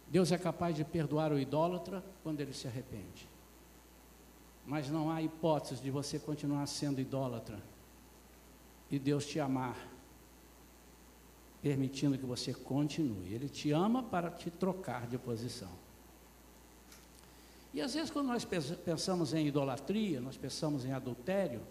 Deus 0.10 0.32
é 0.32 0.38
capaz 0.38 0.76
de 0.76 0.84
perdoar 0.84 1.32
o 1.32 1.40
idólatra 1.40 2.04
quando 2.24 2.42
ele 2.42 2.54
se 2.54 2.68
arrepende. 2.68 3.30
Mas 4.66 4.90
não 4.90 5.12
há 5.12 5.22
hipótese 5.22 5.82
de 5.82 5.92
você 5.92 6.18
continuar 6.18 6.66
sendo 6.66 7.00
idólatra 7.00 7.62
e 8.90 8.98
Deus 8.98 9.26
te 9.26 9.40
amar 9.40 9.78
permitindo 11.62 12.18
que 12.18 12.26
você 12.26 12.54
continue. 12.54 13.34
Ele 13.34 13.50
te 13.50 13.72
ama 13.72 14.02
para 14.02 14.32
te 14.32 14.50
trocar 14.50 15.08
de 15.08 15.18
posição. 15.18 15.72
E 17.74 17.82
às 17.82 17.94
vezes, 17.94 18.10
quando 18.10 18.28
nós 18.28 18.46
pensamos 18.46 19.34
em 19.34 19.48
idolatria, 19.48 20.22
nós 20.22 20.38
pensamos 20.38 20.86
em 20.86 20.94
adultério, 20.94 21.62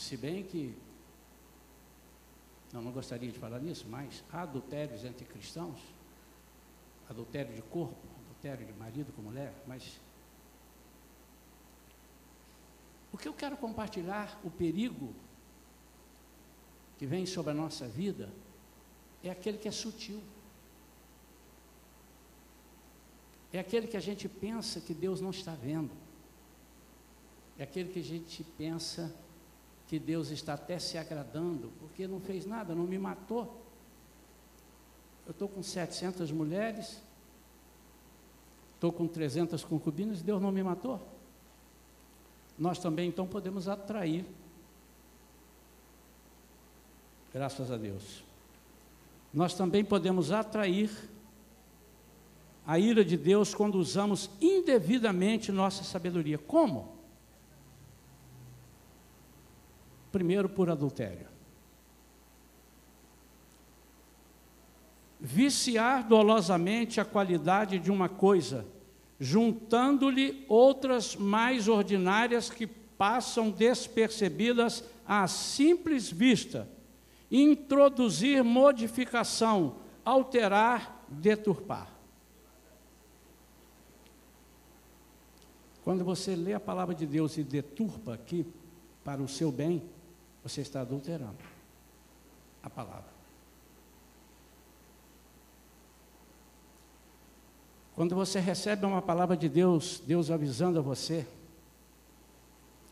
se 0.00 0.16
bem 0.16 0.42
que, 0.42 0.74
não, 2.72 2.80
não 2.80 2.90
gostaria 2.90 3.30
de 3.30 3.38
falar 3.38 3.60
nisso, 3.60 3.86
mas 3.86 4.24
há 4.32 4.40
adultérios 4.40 5.04
entre 5.04 5.26
cristãos, 5.26 5.78
adultério 7.08 7.54
de 7.54 7.60
corpo, 7.60 7.98
adultério 8.24 8.66
de 8.66 8.72
marido 8.72 9.12
com 9.12 9.20
mulher, 9.20 9.52
mas 9.66 10.00
o 13.12 13.18
que 13.18 13.28
eu 13.28 13.34
quero 13.34 13.58
compartilhar, 13.58 14.40
o 14.42 14.50
perigo 14.50 15.14
que 16.98 17.04
vem 17.04 17.26
sobre 17.26 17.50
a 17.50 17.54
nossa 17.54 17.86
vida 17.86 18.32
é 19.22 19.28
aquele 19.28 19.58
que 19.58 19.68
é 19.68 19.72
sutil. 19.72 20.22
É 23.52 23.58
aquele 23.58 23.86
que 23.86 23.98
a 23.98 24.00
gente 24.00 24.30
pensa 24.30 24.80
que 24.80 24.94
Deus 24.94 25.20
não 25.20 25.30
está 25.30 25.54
vendo. 25.54 25.90
É 27.58 27.64
aquele 27.64 27.92
que 27.92 27.98
a 27.98 28.04
gente 28.04 28.42
pensa 28.56 29.14
que 29.90 29.98
Deus 29.98 30.30
está 30.30 30.54
até 30.54 30.78
se 30.78 30.96
agradando, 30.96 31.72
porque 31.80 32.06
não 32.06 32.20
fez 32.20 32.46
nada, 32.46 32.76
não 32.76 32.84
me 32.84 32.96
matou. 32.96 33.60
Eu 35.26 35.32
estou 35.32 35.48
com 35.48 35.64
700 35.64 36.30
mulheres, 36.30 37.02
estou 38.74 38.92
com 38.92 39.08
300 39.08 39.64
concubinas, 39.64 40.22
Deus 40.22 40.40
não 40.40 40.52
me 40.52 40.62
matou. 40.62 41.00
Nós 42.56 42.78
também 42.78 43.08
então 43.08 43.26
podemos 43.26 43.66
atrair 43.66 44.24
Graças 47.34 47.70
a 47.70 47.76
Deus. 47.76 48.22
Nós 49.34 49.54
também 49.54 49.84
podemos 49.84 50.30
atrair 50.30 50.90
a 52.64 52.78
ira 52.78 53.04
de 53.04 53.16
Deus 53.16 53.54
quando 53.54 53.74
usamos 53.74 54.30
indevidamente 54.40 55.50
nossa 55.50 55.82
sabedoria. 55.82 56.38
Como? 56.38 56.99
Primeiro, 60.12 60.48
por 60.48 60.70
adultério. 60.70 61.28
Viciar 65.18 66.06
dolosamente 66.06 67.00
a 67.00 67.04
qualidade 67.04 67.78
de 67.78 67.90
uma 67.90 68.08
coisa, 68.08 68.66
juntando-lhe 69.18 70.44
outras 70.48 71.14
mais 71.14 71.68
ordinárias 71.68 72.48
que 72.48 72.66
passam 72.66 73.50
despercebidas 73.50 74.82
à 75.06 75.26
simples 75.26 76.10
vista 76.10 76.68
introduzir 77.30 78.42
modificação, 78.42 79.76
alterar, 80.04 81.06
deturpar. 81.08 81.88
Quando 85.84 86.04
você 86.04 86.34
lê 86.34 86.52
a 86.52 86.60
palavra 86.60 86.94
de 86.94 87.06
Deus 87.06 87.36
e 87.36 87.44
deturpa 87.44 88.14
aqui 88.14 88.44
para 89.04 89.22
o 89.22 89.28
seu 89.28 89.50
bem, 89.52 89.82
você 90.42 90.60
está 90.60 90.80
adulterando 90.80 91.38
a 92.62 92.70
palavra. 92.70 93.10
Quando 97.94 98.14
você 98.14 98.40
recebe 98.40 98.86
uma 98.86 99.02
palavra 99.02 99.36
de 99.36 99.48
Deus, 99.48 100.00
Deus 100.06 100.30
avisando 100.30 100.78
a 100.78 100.82
você 100.82 101.26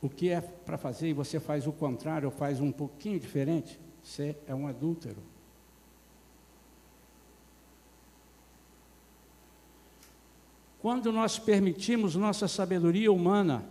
o 0.02 0.08
que 0.08 0.28
é 0.28 0.40
para 0.40 0.78
fazer 0.78 1.08
e 1.08 1.12
você 1.12 1.40
faz 1.40 1.66
o 1.66 1.72
contrário, 1.72 2.28
ou 2.28 2.34
faz 2.34 2.60
um 2.60 2.70
pouquinho 2.70 3.18
diferente, 3.18 3.80
você 4.02 4.36
é 4.46 4.54
um 4.54 4.66
adúltero. 4.66 5.22
Quando 10.78 11.10
nós 11.10 11.38
permitimos 11.38 12.14
nossa 12.14 12.46
sabedoria 12.46 13.10
humana 13.10 13.66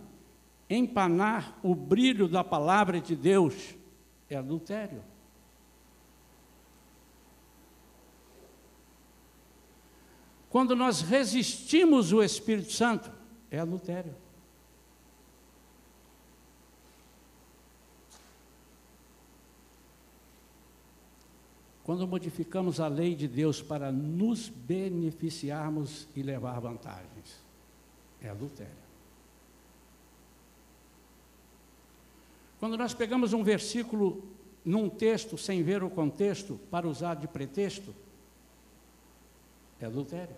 empanar 0.68 1.58
o 1.62 1.74
brilho 1.74 2.28
da 2.28 2.44
palavra 2.44 3.00
de 3.00 3.16
Deus, 3.16 3.74
é 4.28 4.36
adultério. 4.36 5.02
Quando 10.50 10.74
nós 10.74 11.02
resistimos 11.02 12.12
o 12.12 12.22
Espírito 12.22 12.72
Santo, 12.72 13.10
é 13.50 13.58
adultério. 13.58 14.14
Quando 21.84 22.06
modificamos 22.06 22.80
a 22.80 22.86
lei 22.86 23.14
de 23.14 23.26
Deus 23.26 23.62
para 23.62 23.90
nos 23.90 24.48
beneficiarmos 24.48 26.06
e 26.14 26.22
levar 26.22 26.60
vantagens, 26.60 27.42
é 28.20 28.28
adultério. 28.28 28.87
Quando 32.58 32.76
nós 32.76 32.92
pegamos 32.92 33.32
um 33.32 33.42
versículo 33.42 34.22
num 34.64 34.88
texto 34.88 35.38
sem 35.38 35.62
ver 35.62 35.82
o 35.82 35.90
contexto 35.90 36.58
para 36.70 36.88
usar 36.88 37.14
de 37.14 37.28
pretexto, 37.28 37.94
é 39.80 39.86
adultério. 39.86 40.34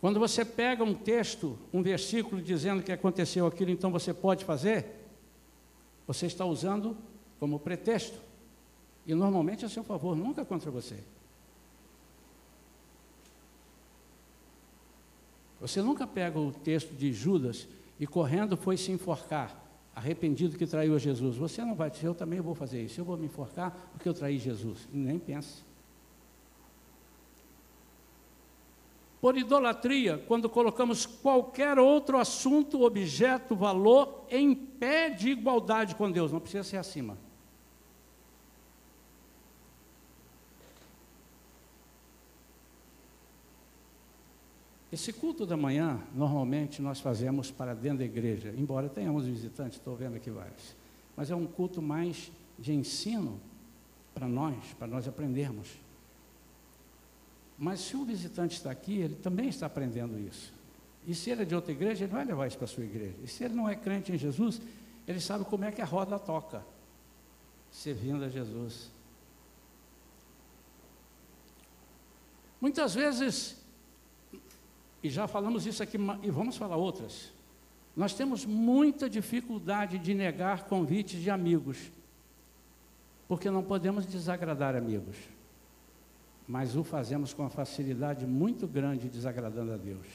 Quando 0.00 0.20
você 0.20 0.44
pega 0.44 0.84
um 0.84 0.94
texto, 0.94 1.58
um 1.72 1.82
versículo 1.82 2.40
dizendo 2.40 2.82
que 2.82 2.92
aconteceu 2.92 3.46
aquilo, 3.46 3.70
então 3.70 3.90
você 3.90 4.14
pode 4.14 4.44
fazer, 4.44 4.86
você 6.06 6.26
está 6.26 6.44
usando 6.44 6.96
como 7.38 7.58
pretexto. 7.58 8.18
E 9.06 9.14
normalmente 9.14 9.64
é 9.64 9.66
a 9.66 9.70
seu 9.70 9.84
favor, 9.84 10.16
nunca 10.16 10.44
contra 10.44 10.70
você. 10.70 10.96
Você 15.60 15.80
nunca 15.80 16.06
pega 16.06 16.38
o 16.38 16.52
texto 16.52 16.92
de 16.92 17.12
Judas 17.12 17.66
e 17.98 18.06
correndo 18.06 18.56
foi 18.56 18.76
se 18.76 18.92
enforcar, 18.92 19.56
arrependido 19.96 20.56
que 20.56 20.66
traiu 20.66 20.94
a 20.94 20.98
Jesus. 20.98 21.36
Você 21.36 21.64
não 21.64 21.74
vai 21.74 21.90
dizer, 21.90 22.06
eu 22.06 22.14
também 22.14 22.40
vou 22.40 22.54
fazer 22.54 22.80
isso, 22.82 23.00
eu 23.00 23.04
vou 23.04 23.16
me 23.16 23.26
enforcar 23.26 23.90
porque 23.92 24.08
eu 24.08 24.14
traí 24.14 24.38
Jesus. 24.38 24.86
Nem 24.92 25.18
pensa. 25.18 25.64
por 29.26 29.36
idolatria, 29.36 30.22
quando 30.28 30.48
colocamos 30.48 31.04
qualquer 31.04 31.80
outro 31.80 32.16
assunto, 32.16 32.82
objeto, 32.82 33.56
valor 33.56 34.24
em 34.30 34.54
pé 34.54 35.10
de 35.10 35.30
igualdade 35.30 35.96
com 35.96 36.08
Deus, 36.08 36.30
não 36.30 36.38
precisa 36.38 36.62
ser 36.62 36.76
acima. 36.76 37.18
Esse 44.96 45.12
culto 45.12 45.44
da 45.44 45.58
manhã, 45.58 46.00
normalmente 46.14 46.80
nós 46.80 47.00
fazemos 47.00 47.50
para 47.50 47.74
dentro 47.74 47.98
da 47.98 48.06
igreja, 48.06 48.54
embora 48.56 48.88
tenhamos 48.88 49.26
visitantes, 49.26 49.76
estou 49.76 49.94
vendo 49.94 50.16
aqui 50.16 50.30
vários, 50.30 50.74
mas 51.14 51.30
é 51.30 51.36
um 51.36 51.46
culto 51.46 51.82
mais 51.82 52.32
de 52.58 52.72
ensino 52.72 53.38
para 54.14 54.26
nós, 54.26 54.56
para 54.78 54.86
nós 54.86 55.06
aprendermos. 55.06 55.68
Mas 57.58 57.80
se 57.80 57.94
o 57.94 58.06
visitante 58.06 58.56
está 58.56 58.70
aqui, 58.70 58.96
ele 58.96 59.16
também 59.16 59.50
está 59.50 59.66
aprendendo 59.66 60.18
isso. 60.18 60.50
E 61.06 61.14
se 61.14 61.28
ele 61.28 61.42
é 61.42 61.44
de 61.44 61.54
outra 61.54 61.72
igreja, 61.72 62.04
ele 62.04 62.12
vai 62.14 62.24
levar 62.24 62.46
isso 62.46 62.56
para 62.56 62.64
a 62.64 62.68
sua 62.68 62.84
igreja. 62.84 63.16
E 63.22 63.28
se 63.28 63.44
ele 63.44 63.52
não 63.52 63.68
é 63.68 63.76
crente 63.76 64.12
em 64.12 64.16
Jesus, 64.16 64.62
ele 65.06 65.20
sabe 65.20 65.44
como 65.44 65.66
é 65.66 65.70
que 65.70 65.82
a 65.82 65.84
roda 65.84 66.18
toca, 66.18 66.64
servindo 67.70 68.24
a 68.24 68.30
Jesus. 68.30 68.90
Muitas 72.58 72.94
vezes, 72.94 73.65
e 75.06 75.10
já 75.10 75.26
falamos 75.26 75.66
isso 75.66 75.82
aqui, 75.82 75.98
e 76.22 76.30
vamos 76.30 76.56
falar 76.56 76.76
outras, 76.76 77.32
nós 77.96 78.14
temos 78.14 78.44
muita 78.44 79.08
dificuldade 79.08 79.98
de 79.98 80.14
negar 80.14 80.64
convites 80.64 81.20
de 81.20 81.30
amigos, 81.30 81.90
porque 83.26 83.50
não 83.50 83.62
podemos 83.62 84.06
desagradar 84.06 84.76
amigos 84.76 85.16
mas 86.46 86.76
o 86.76 86.84
fazemos 86.84 87.34
com 87.34 87.42
uma 87.42 87.50
facilidade 87.50 88.24
muito 88.24 88.68
grande, 88.68 89.08
desagradando 89.08 89.72
a 89.72 89.76
Deus. 89.76 90.06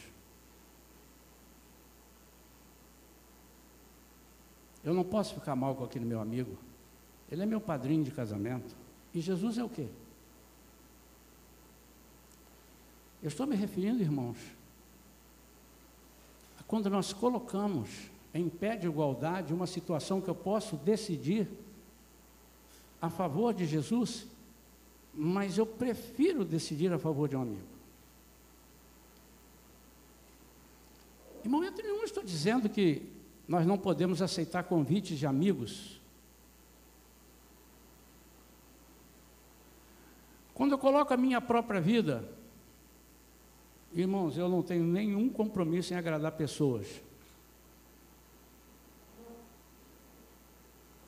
Eu 4.83 4.93
não 4.93 5.03
posso 5.03 5.35
ficar 5.35 5.55
mal 5.55 5.75
com 5.75 5.83
aquele 5.83 6.05
meu 6.05 6.21
amigo. 6.21 6.57
Ele 7.29 7.43
é 7.43 7.45
meu 7.45 7.59
padrinho 7.59 8.03
de 8.03 8.11
casamento. 8.11 8.75
E 9.13 9.19
Jesus 9.19 9.57
é 9.57 9.63
o 9.63 9.69
quê? 9.69 9.87
Eu 13.21 13.27
estou 13.27 13.45
me 13.45 13.55
referindo, 13.55 14.01
irmãos, 14.01 14.37
quando 16.71 16.89
nós 16.89 17.11
colocamos 17.11 17.89
em 18.33 18.47
pé 18.47 18.77
de 18.77 18.87
igualdade 18.87 19.53
uma 19.53 19.67
situação 19.67 20.21
que 20.21 20.29
eu 20.29 20.35
posso 20.35 20.77
decidir 20.77 21.45
a 23.01 23.09
favor 23.09 23.53
de 23.53 23.65
Jesus 23.65 24.25
mas 25.13 25.57
eu 25.57 25.65
prefiro 25.65 26.45
decidir 26.45 26.93
a 26.93 26.97
favor 26.97 27.27
de 27.27 27.35
um 27.35 27.41
amigo. 27.41 27.67
Em 31.43 31.49
momento 31.49 31.81
nenhum 31.81 32.05
estou 32.05 32.23
dizendo 32.23 32.69
que 32.69 33.01
nós 33.45 33.67
não 33.67 33.77
podemos 33.77 34.21
aceitar 34.21 34.63
convites 34.63 35.19
de 35.19 35.27
amigos. 35.27 35.99
Quando 40.53 40.71
eu 40.71 40.77
coloco 40.77 41.13
a 41.13 41.17
minha 41.17 41.41
própria 41.41 41.81
vida, 41.81 42.23
irmãos, 43.93 44.37
eu 44.37 44.47
não 44.47 44.61
tenho 44.61 44.83
nenhum 44.83 45.29
compromisso 45.29 45.93
em 45.93 45.97
agradar 45.97 46.31
pessoas. 46.33 46.87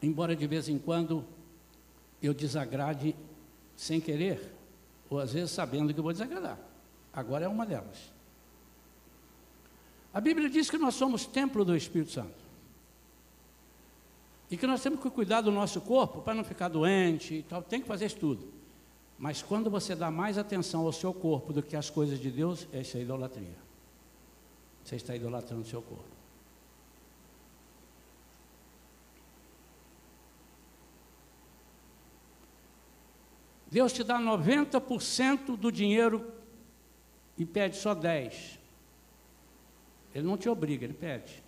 Embora 0.02 0.36
de 0.36 0.46
vez 0.46 0.67
em 0.67 0.78
quando 0.78 1.26
eu 2.22 2.34
desagrade 2.34 3.15
sem 3.76 4.02
querer, 4.02 4.54
ou 5.10 5.19
às 5.19 5.34
vezes 5.34 5.52
sabendo 5.52 5.93
que 5.93 6.02
vou 6.02 6.12
desagradar. 6.12 6.60
Agora 7.13 7.46
é 7.46 7.48
uma 7.48 7.65
delas. 7.65 8.12
A 10.13 10.22
Bíblia 10.22 10.50
diz 10.50 10.69
que 10.69 10.78
nós 10.78 10.96
somos 10.96 11.26
templo 11.26 11.65
do 11.65 11.76
Espírito 11.76 12.12
Santo. 12.12 12.43
E 14.50 14.58
que 14.58 14.67
nós 14.67 14.82
temos 14.82 15.00
que 15.00 15.10
cuidar 15.10 15.41
do 15.41 15.52
nosso 15.52 15.82
corpo 15.82 16.22
para 16.22 16.36
não 16.36 16.43
ficar 16.43 16.67
doente 16.67 17.36
e 17.36 17.43
tal. 17.43 17.63
Tem 17.63 17.82
que 17.82 17.88
fazer 17.88 18.06
isso 18.06 18.17
tudo. 18.17 18.62
Mas 19.23 19.41
quando 19.41 19.69
você 19.69 19.95
dá 19.95 20.12
mais 20.12 20.38
atenção 20.38 20.81
ao 20.86 20.91
seu 20.91 21.13
corpo 21.13 21.53
do 21.53 21.63
que 21.63 21.77
às 21.77 21.89
coisas 21.89 22.19
de 22.19 22.29
Deus, 22.29 22.67
essa 22.73 22.97
é 22.97 23.03
idolatria. 23.03 23.55
Você 24.83 24.97
está 24.97 25.15
idolatrando 25.15 25.62
o 25.62 25.65
seu 25.65 25.81
corpo. 25.81 26.03
Deus 33.71 33.93
te 33.93 34.03
dá 34.03 34.19
90% 34.19 35.55
do 35.55 35.71
dinheiro 35.71 36.29
e 37.38 37.45
pede 37.45 37.77
só 37.77 37.95
10%. 37.95 38.59
Ele 40.13 40.27
não 40.27 40.38
te 40.38 40.49
obriga, 40.49 40.83
ele 40.83 40.93
pede. 40.93 41.41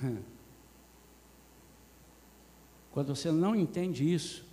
Quando 2.90 3.14
você 3.14 3.30
não 3.30 3.54
entende 3.54 4.10
isso, 4.10 4.46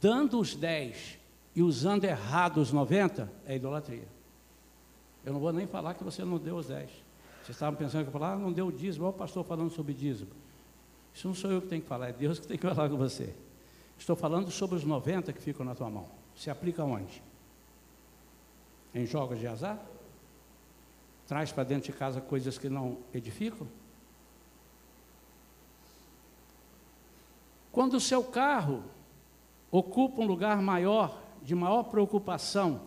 dando 0.00 0.38
os 0.38 0.54
10 0.54 1.17
e 1.54 1.62
usando 1.62 2.04
errado 2.04 2.58
os 2.60 2.72
90, 2.72 3.30
é 3.46 3.56
idolatria. 3.56 4.06
Eu 5.24 5.32
não 5.32 5.40
vou 5.40 5.52
nem 5.52 5.66
falar 5.66 5.94
que 5.94 6.04
você 6.04 6.24
não 6.24 6.38
deu 6.38 6.56
os 6.56 6.68
10. 6.68 6.88
Vocês 7.42 7.56
estavam 7.56 7.78
pensando 7.78 8.02
que 8.02 8.08
eu 8.08 8.12
falar, 8.12 8.34
ah, 8.34 8.36
não 8.36 8.52
deu 8.52 8.66
o 8.66 8.72
dízimo, 8.72 9.06
olha 9.06 9.14
o 9.14 9.18
pastor 9.18 9.44
falando 9.44 9.70
sobre 9.70 9.94
dízimo. 9.94 10.30
Isso 11.14 11.26
não 11.26 11.34
sou 11.34 11.50
eu 11.50 11.60
que 11.60 11.68
tenho 11.68 11.82
que 11.82 11.88
falar, 11.88 12.10
é 12.10 12.12
Deus 12.12 12.38
que 12.38 12.46
tem 12.46 12.56
que 12.56 12.66
falar 12.74 12.88
com 12.88 12.96
você. 12.96 13.34
Estou 13.98 14.14
falando 14.14 14.50
sobre 14.50 14.76
os 14.76 14.84
90 14.84 15.32
que 15.32 15.40
ficam 15.40 15.66
na 15.66 15.74
tua 15.74 15.90
mão. 15.90 16.06
Se 16.36 16.50
aplica 16.50 16.84
onde? 16.84 17.22
Em 18.94 19.04
jogos 19.04 19.38
de 19.38 19.46
azar? 19.46 19.78
Traz 21.26 21.50
para 21.50 21.64
dentro 21.64 21.92
de 21.92 21.98
casa 21.98 22.20
coisas 22.20 22.56
que 22.56 22.68
não 22.68 22.98
edificam? 23.12 23.66
Quando 27.72 27.94
o 27.94 28.00
seu 28.00 28.24
carro 28.24 28.82
ocupa 29.70 30.22
um 30.22 30.26
lugar 30.26 30.60
maior, 30.62 31.20
de 31.48 31.54
maior 31.54 31.84
preocupação, 31.84 32.82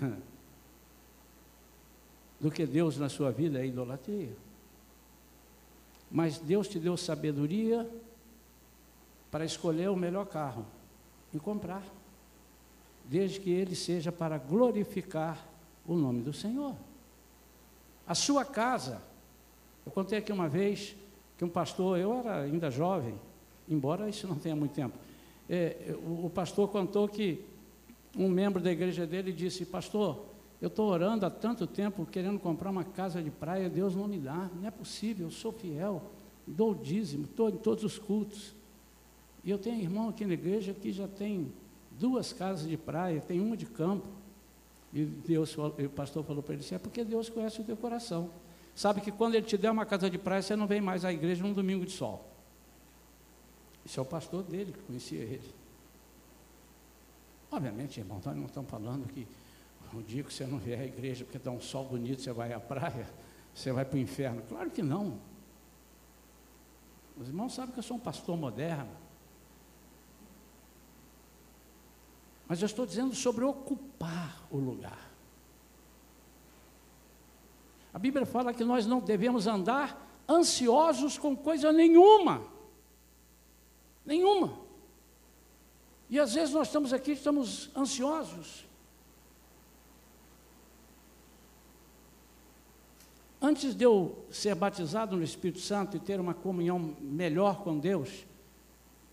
do 2.38 2.48
que 2.48 2.64
Deus 2.64 2.96
na 2.96 3.08
sua 3.08 3.32
vida, 3.32 3.58
é 3.58 3.66
idolatria. 3.66 4.36
Mas 6.08 6.38
Deus 6.38 6.68
te 6.68 6.78
deu 6.78 6.96
sabedoria 6.96 7.90
para 9.32 9.44
escolher 9.44 9.90
o 9.90 9.96
melhor 9.96 10.26
carro 10.26 10.64
e 11.34 11.40
comprar, 11.40 11.82
desde 13.04 13.40
que 13.40 13.50
ele 13.50 13.74
seja 13.74 14.12
para 14.12 14.38
glorificar 14.38 15.44
o 15.84 15.96
nome 15.96 16.22
do 16.22 16.32
Senhor. 16.32 16.76
A 18.06 18.14
sua 18.14 18.44
casa, 18.44 19.02
eu 19.84 19.90
contei 19.90 20.18
aqui 20.18 20.30
uma 20.30 20.48
vez 20.48 20.94
que 21.36 21.44
um 21.44 21.48
pastor, 21.48 21.98
eu 21.98 22.14
era 22.14 22.42
ainda 22.42 22.70
jovem, 22.70 23.18
embora 23.68 24.08
isso 24.08 24.28
não 24.28 24.36
tenha 24.36 24.54
muito 24.54 24.72
tempo, 24.72 24.96
é, 25.48 25.94
o, 26.04 26.26
o 26.26 26.30
pastor 26.30 26.68
contou 26.68 27.08
que 27.08 27.44
um 28.16 28.28
membro 28.28 28.62
da 28.62 28.72
igreja 28.72 29.06
dele 29.06 29.32
disse: 29.32 29.64
Pastor, 29.64 30.24
eu 30.60 30.68
estou 30.68 30.88
orando 30.88 31.26
há 31.26 31.30
tanto 31.30 31.66
tempo 31.66 32.06
querendo 32.06 32.38
comprar 32.38 32.70
uma 32.70 32.84
casa 32.84 33.22
de 33.22 33.30
praia, 33.30 33.68
Deus 33.68 33.94
não 33.94 34.08
me 34.08 34.18
dá, 34.18 34.50
não 34.54 34.66
é 34.66 34.70
possível, 34.70 35.26
eu 35.26 35.30
sou 35.30 35.52
fiel, 35.52 36.02
dou 36.46 36.74
dízimo, 36.74 37.24
estou 37.24 37.50
em 37.50 37.56
todos 37.56 37.84
os 37.84 37.98
cultos. 37.98 38.54
E 39.44 39.50
eu 39.50 39.58
tenho 39.58 39.80
irmão 39.80 40.08
aqui 40.08 40.24
na 40.24 40.34
igreja 40.34 40.74
que 40.74 40.90
já 40.90 41.06
tem 41.06 41.52
duas 41.92 42.32
casas 42.32 42.68
de 42.68 42.76
praia, 42.76 43.20
tem 43.20 43.40
uma 43.40 43.56
de 43.56 43.66
campo. 43.66 44.06
E 44.92 45.04
Deus, 45.04 45.56
o 45.58 45.88
pastor 45.94 46.24
falou 46.24 46.42
para 46.42 46.54
ele 46.54 46.64
assim, 46.64 46.74
é 46.74 46.78
porque 46.78 47.04
Deus 47.04 47.28
conhece 47.28 47.60
o 47.60 47.64
teu 47.64 47.76
coração. 47.76 48.30
Sabe 48.74 49.00
que 49.00 49.12
quando 49.12 49.34
ele 49.34 49.46
te 49.46 49.56
der 49.56 49.70
uma 49.70 49.86
casa 49.86 50.08
de 50.10 50.18
praia, 50.18 50.42
você 50.42 50.56
não 50.56 50.66
vem 50.66 50.80
mais 50.80 51.04
à 51.04 51.12
igreja 51.12 51.42
num 51.42 51.52
domingo 51.52 51.84
de 51.84 51.92
sol. 51.92 52.35
Isso 53.86 54.00
é 54.00 54.02
o 54.02 54.06
pastor 54.06 54.42
dele 54.42 54.72
que 54.72 54.80
conhecia 54.80 55.20
ele. 55.20 55.54
Obviamente, 57.52 58.00
irmão, 58.00 58.20
nós 58.22 58.36
não 58.36 58.46
estamos 58.46 58.68
falando 58.68 59.06
que 59.06 59.24
o 59.94 60.02
dia 60.02 60.24
que 60.24 60.34
você 60.34 60.44
não 60.44 60.58
vier 60.58 60.80
à 60.80 60.84
igreja 60.84 61.24
porque 61.24 61.38
está 61.38 61.52
um 61.52 61.60
sol 61.60 61.84
bonito, 61.84 62.20
você 62.20 62.32
vai 62.32 62.52
à 62.52 62.58
praia, 62.58 63.08
você 63.54 63.70
vai 63.70 63.84
para 63.84 63.94
o 63.94 64.00
inferno. 64.00 64.42
Claro 64.48 64.72
que 64.72 64.82
não. 64.82 65.20
Os 67.16 67.28
irmãos 67.28 67.54
sabem 67.54 67.70
que 67.72 67.78
eu 67.78 67.82
sou 67.84 67.96
um 67.96 68.00
pastor 68.00 68.36
moderno. 68.36 68.90
Mas 72.48 72.60
eu 72.60 72.66
estou 72.66 72.84
dizendo 72.84 73.14
sobre 73.14 73.44
ocupar 73.44 74.48
o 74.50 74.56
lugar. 74.58 75.12
A 77.94 78.00
Bíblia 78.00 78.26
fala 78.26 78.52
que 78.52 78.64
nós 78.64 78.84
não 78.84 78.98
devemos 78.98 79.46
andar 79.46 80.24
ansiosos 80.28 81.16
com 81.16 81.36
coisa 81.36 81.72
nenhuma. 81.72 82.55
Nenhuma. 84.06 84.58
E 86.08 86.18
às 86.20 86.32
vezes 86.34 86.54
nós 86.54 86.68
estamos 86.68 86.92
aqui, 86.92 87.12
estamos 87.12 87.68
ansiosos. 87.76 88.64
Antes 93.42 93.74
de 93.74 93.84
eu 93.84 94.24
ser 94.30 94.54
batizado 94.54 95.16
no 95.16 95.22
Espírito 95.22 95.60
Santo 95.60 95.96
e 95.96 96.00
ter 96.00 96.18
uma 96.20 96.32
comunhão 96.32 96.96
melhor 97.00 97.62
com 97.62 97.78
Deus, 97.78 98.24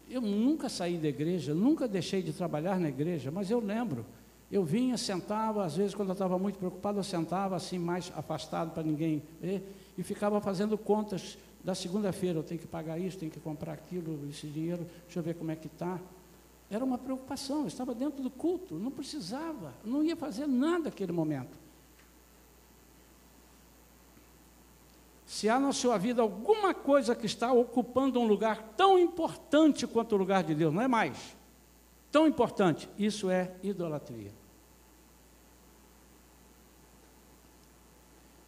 eu 0.09 0.21
nunca 0.21 0.69
saí 0.69 0.97
da 0.97 1.07
igreja, 1.07 1.53
nunca 1.53 1.87
deixei 1.87 2.21
de 2.21 2.31
trabalhar 2.31 2.79
na 2.79 2.89
igreja, 2.89 3.31
mas 3.31 3.49
eu 3.49 3.59
lembro, 3.59 4.05
eu 4.51 4.63
vinha, 4.63 4.97
sentava, 4.97 5.65
às 5.65 5.75
vezes 5.75 5.95
quando 5.95 6.09
eu 6.09 6.13
estava 6.13 6.37
muito 6.37 6.59
preocupado, 6.59 6.99
eu 6.99 7.03
sentava 7.03 7.55
assim 7.55 7.79
mais 7.79 8.11
afastado 8.15 8.71
para 8.71 8.83
ninguém 8.83 9.23
ver, 9.41 9.75
e 9.97 10.03
ficava 10.03 10.39
fazendo 10.39 10.77
contas 10.77 11.37
da 11.63 11.73
segunda-feira, 11.73 12.37
eu 12.39 12.43
tenho 12.43 12.59
que 12.59 12.67
pagar 12.67 12.99
isso, 12.99 13.17
tenho 13.17 13.31
que 13.31 13.39
comprar 13.39 13.73
aquilo, 13.73 14.27
esse 14.29 14.47
dinheiro, 14.47 14.85
deixa 15.05 15.19
eu 15.19 15.23
ver 15.23 15.35
como 15.35 15.49
é 15.49 15.55
que 15.55 15.67
está. 15.67 15.99
Era 16.69 16.83
uma 16.83 16.97
preocupação, 16.97 17.61
eu 17.61 17.67
estava 17.67 17.95
dentro 17.95 18.21
do 18.21 18.29
culto, 18.29 18.75
não 18.75 18.91
precisava, 18.91 19.73
não 19.83 20.03
ia 20.03 20.15
fazer 20.15 20.45
nada 20.45 20.85
naquele 20.85 21.11
momento. 21.11 21.57
Se 25.25 25.47
há 25.47 25.59
na 25.59 25.71
sua 25.71 25.97
vida 25.97 26.21
alguma 26.21 26.73
coisa 26.73 27.15
que 27.15 27.25
está 27.25 27.51
ocupando 27.53 28.19
um 28.19 28.27
lugar 28.27 28.73
tão 28.75 28.99
importante 28.99 29.87
quanto 29.87 30.13
o 30.13 30.17
lugar 30.17 30.43
de 30.43 30.53
Deus, 30.53 30.73
não 30.73 30.81
é 30.81 30.87
mais, 30.87 31.35
tão 32.11 32.27
importante, 32.27 32.89
isso 32.99 33.29
é 33.29 33.55
idolatria. 33.63 34.31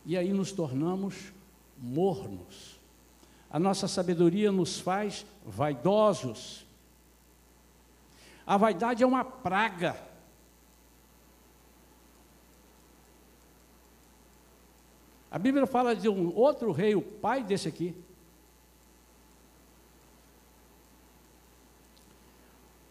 E 0.06 0.16
aí 0.18 0.32
nos 0.34 0.52
tornamos 0.52 1.34
mornos. 1.78 2.80
A 3.56 3.60
nossa 3.60 3.88
sabedoria 3.88 4.52
nos 4.52 4.82
faz 4.82 5.26
vaidosos. 5.46 6.66
A 8.46 8.58
vaidade 8.58 9.02
é 9.02 9.08
uma 9.08 9.24
praga. 9.24 9.96
A 15.32 15.40
Bíblia 15.40 15.66
fala 15.66 15.96
de 15.96 16.10
um 16.10 16.36
outro 16.36 16.74
rei, 16.74 16.96
o 16.96 17.02
pai 17.02 17.46
desse 17.46 17.70
aqui. 17.70 17.96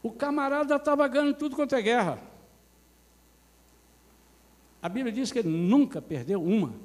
O 0.03 0.11
camarada 0.11 0.77
estava 0.77 1.07
ganhando 1.09 1.37
tudo 1.37 1.57
quanto 1.57 1.74
é 1.74 1.83
guerra. 1.83 2.18
A 4.81 4.88
Bíblia 4.88 5.12
diz 5.12 5.31
que 5.31 5.40
ele 5.40 5.50
nunca 5.50 6.00
perdeu 6.00 6.42
uma. 6.42 6.84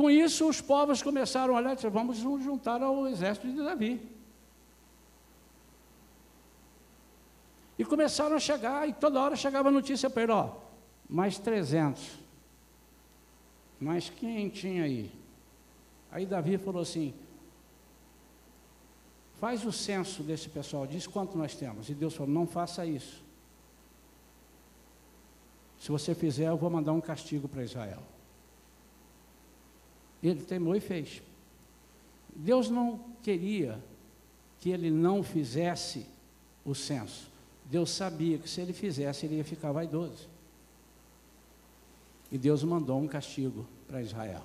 Com 0.00 0.10
isso, 0.10 0.48
os 0.48 0.62
povos 0.62 1.02
começaram 1.02 1.54
a 1.54 1.58
olhar 1.58 1.72
e 1.72 1.74
disseram, 1.74 1.92
vamos 1.92 2.22
nos 2.22 2.42
juntar 2.42 2.82
ao 2.82 3.06
exército 3.06 3.46
de 3.46 3.62
Davi. 3.62 4.00
E 7.78 7.84
começaram 7.84 8.34
a 8.34 8.40
chegar, 8.40 8.88
e 8.88 8.94
toda 8.94 9.20
hora 9.20 9.36
chegava 9.36 9.70
notícia 9.70 10.08
para 10.08 10.22
ele, 10.22 10.32
ó, 10.32 10.52
mais 11.06 11.38
300. 11.38 12.18
Mas 13.78 14.08
quem 14.08 14.48
tinha 14.48 14.84
aí? 14.84 15.12
Aí 16.10 16.24
Davi 16.24 16.56
falou 16.56 16.80
assim, 16.80 17.12
faz 19.38 19.66
o 19.66 19.70
censo 19.70 20.22
desse 20.22 20.48
pessoal, 20.48 20.86
diz 20.86 21.06
quanto 21.06 21.36
nós 21.36 21.54
temos. 21.54 21.90
E 21.90 21.94
Deus 21.94 22.14
falou, 22.14 22.32
não 22.32 22.46
faça 22.46 22.86
isso. 22.86 23.22
Se 25.78 25.90
você 25.90 26.14
fizer, 26.14 26.48
eu 26.48 26.56
vou 26.56 26.70
mandar 26.70 26.94
um 26.94 27.02
castigo 27.02 27.46
para 27.46 27.62
Israel. 27.62 28.02
Ele 30.22 30.42
temou 30.42 30.74
e 30.76 30.80
fez. 30.80 31.22
Deus 32.34 32.68
não 32.68 33.00
queria 33.22 33.78
que 34.60 34.70
ele 34.70 34.90
não 34.90 35.22
fizesse 35.22 36.06
o 36.64 36.74
censo. 36.74 37.30
Deus 37.64 37.90
sabia 37.90 38.38
que 38.38 38.48
se 38.48 38.60
ele 38.60 38.72
fizesse, 38.72 39.26
ele 39.26 39.36
ia 39.36 39.44
ficar 39.44 39.72
vaidoso. 39.72 40.28
E 42.30 42.38
Deus 42.38 42.62
mandou 42.62 43.00
um 43.00 43.08
castigo 43.08 43.66
para 43.88 44.02
Israel. 44.02 44.42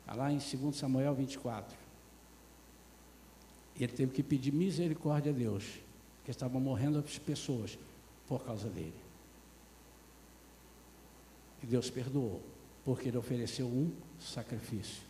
Está 0.00 0.14
lá 0.14 0.32
em 0.32 0.38
2 0.38 0.76
Samuel 0.76 1.14
24. 1.14 1.76
E 3.76 3.84
ele 3.84 3.92
teve 3.92 4.12
que 4.12 4.22
pedir 4.22 4.52
misericórdia 4.52 5.32
a 5.32 5.34
Deus, 5.34 5.64
porque 6.18 6.30
estavam 6.30 6.60
morrendo 6.60 6.98
as 6.98 7.18
pessoas 7.18 7.78
por 8.26 8.44
causa 8.44 8.68
dele. 8.68 8.94
E 11.62 11.66
Deus 11.66 11.90
perdoou, 11.90 12.42
porque 12.84 13.08
ele 13.08 13.18
ofereceu 13.18 13.66
um 13.66 13.90
sacrifício 14.18 15.02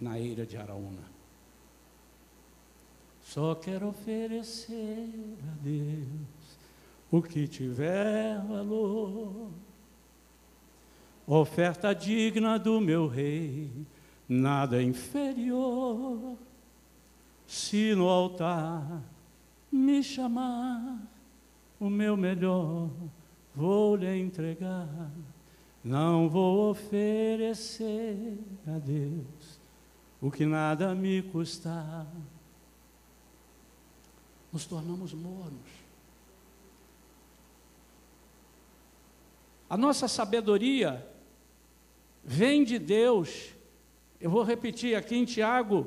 na 0.00 0.18
eira 0.18 0.46
de 0.46 0.56
Araúna. 0.56 1.04
Só 3.22 3.54
quero 3.54 3.88
oferecer 3.88 5.08
a 5.48 5.62
Deus 5.62 6.06
o 7.10 7.22
que 7.22 7.46
tiver 7.46 8.40
valor. 8.42 9.50
Oferta 11.26 11.94
digna 11.94 12.58
do 12.58 12.80
meu 12.80 13.06
rei, 13.06 13.70
nada 14.28 14.82
inferior. 14.82 16.36
Se 17.46 17.94
no 17.94 18.08
altar 18.08 19.02
me 19.70 20.02
chamar, 20.02 21.00
o 21.78 21.88
meu 21.88 22.16
melhor 22.16 22.90
vou 23.54 23.96
lhe 23.96 24.18
entregar. 24.18 24.88
Não 25.82 26.28
vou 26.28 26.70
oferecer 26.70 28.38
a 28.66 28.78
Deus 28.78 29.60
o 30.20 30.30
que 30.30 30.44
nada 30.44 30.94
me 30.94 31.22
custar 31.22 32.06
nos 34.52 34.66
tornamos 34.66 35.14
mornos. 35.14 35.80
A 39.68 39.76
nossa 39.76 40.08
sabedoria 40.08 41.06
vem 42.24 42.64
de 42.64 42.78
Deus. 42.78 43.50
Eu 44.20 44.28
vou 44.28 44.42
repetir 44.42 44.96
aqui 44.96 45.16
em 45.16 45.24
Tiago, 45.24 45.86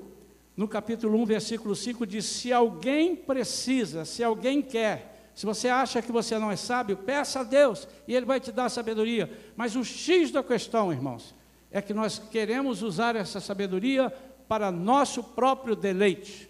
no 0.56 0.68
capítulo 0.68 1.20
1, 1.20 1.26
versículo 1.26 1.76
5, 1.76 2.08
diz: 2.08 2.26
Se 2.26 2.54
alguém 2.54 3.16
precisa, 3.16 4.06
se 4.06 4.24
alguém 4.24 4.62
quer, 4.62 5.13
se 5.36 5.46
você 5.46 5.68
acha 5.68 6.02
que 6.02 6.12
você 6.12 6.38
não 6.38 6.52
é 6.52 6.56
sábio, 6.56 6.98
peça 6.98 7.40
a 7.40 7.44
Deus 7.44 7.88
e 8.08 8.16
Ele 8.16 8.26
vai 8.26 8.40
te 8.40 8.52
dar 8.52 8.70
sabedoria. 8.70 9.32
Mas 9.56 9.76
o 9.76 9.84
X 9.84 10.32
da 10.32 10.44
questão, 10.44 10.92
irmãos, 10.92 11.34
é 11.72 11.82
que 11.82 11.94
nós 11.94 12.20
queremos 12.20 12.84
usar 12.84 13.16
essa 13.16 13.40
sabedoria 13.40 14.14
para 14.48 14.72
nosso 14.72 15.24
próprio 15.24 15.76
deleite. 15.76 16.50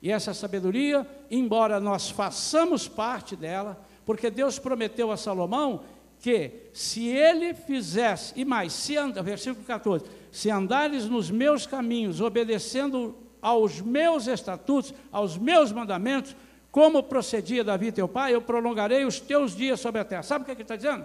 E 0.00 0.12
essa 0.12 0.32
sabedoria, 0.32 1.06
embora 1.28 1.80
nós 1.80 2.08
façamos 2.08 2.86
parte 2.86 3.34
dela, 3.34 3.84
porque 4.06 4.30
Deus 4.30 4.58
prometeu 4.58 5.10
a 5.10 5.16
Salomão 5.16 5.82
que 6.20 6.70
se 6.72 7.06
ele 7.06 7.54
fizesse, 7.54 8.32
e 8.36 8.44
mais, 8.44 8.72
se 8.72 8.96
anda, 8.96 9.22
versículo 9.22 9.64
14, 9.64 10.04
se 10.30 10.50
andares 10.50 11.06
nos 11.06 11.30
meus 11.30 11.66
caminhos, 11.66 12.20
obedecendo 12.20 13.16
aos 13.40 13.80
meus 13.80 14.26
estatutos, 14.26 14.94
aos 15.12 15.36
meus 15.36 15.70
mandamentos, 15.72 16.34
como 16.78 17.02
procedia 17.02 17.64
Davi 17.64 17.90
teu 17.90 18.06
pai, 18.06 18.32
eu 18.32 18.40
prolongarei 18.40 19.04
os 19.04 19.18
teus 19.18 19.56
dias 19.56 19.80
sobre 19.80 20.00
a 20.00 20.04
terra. 20.04 20.22
Sabe 20.22 20.42
o 20.42 20.44
que, 20.44 20.52
é 20.52 20.54
que 20.54 20.62
ele 20.62 20.64
está 20.64 20.76
dizendo? 20.76 21.04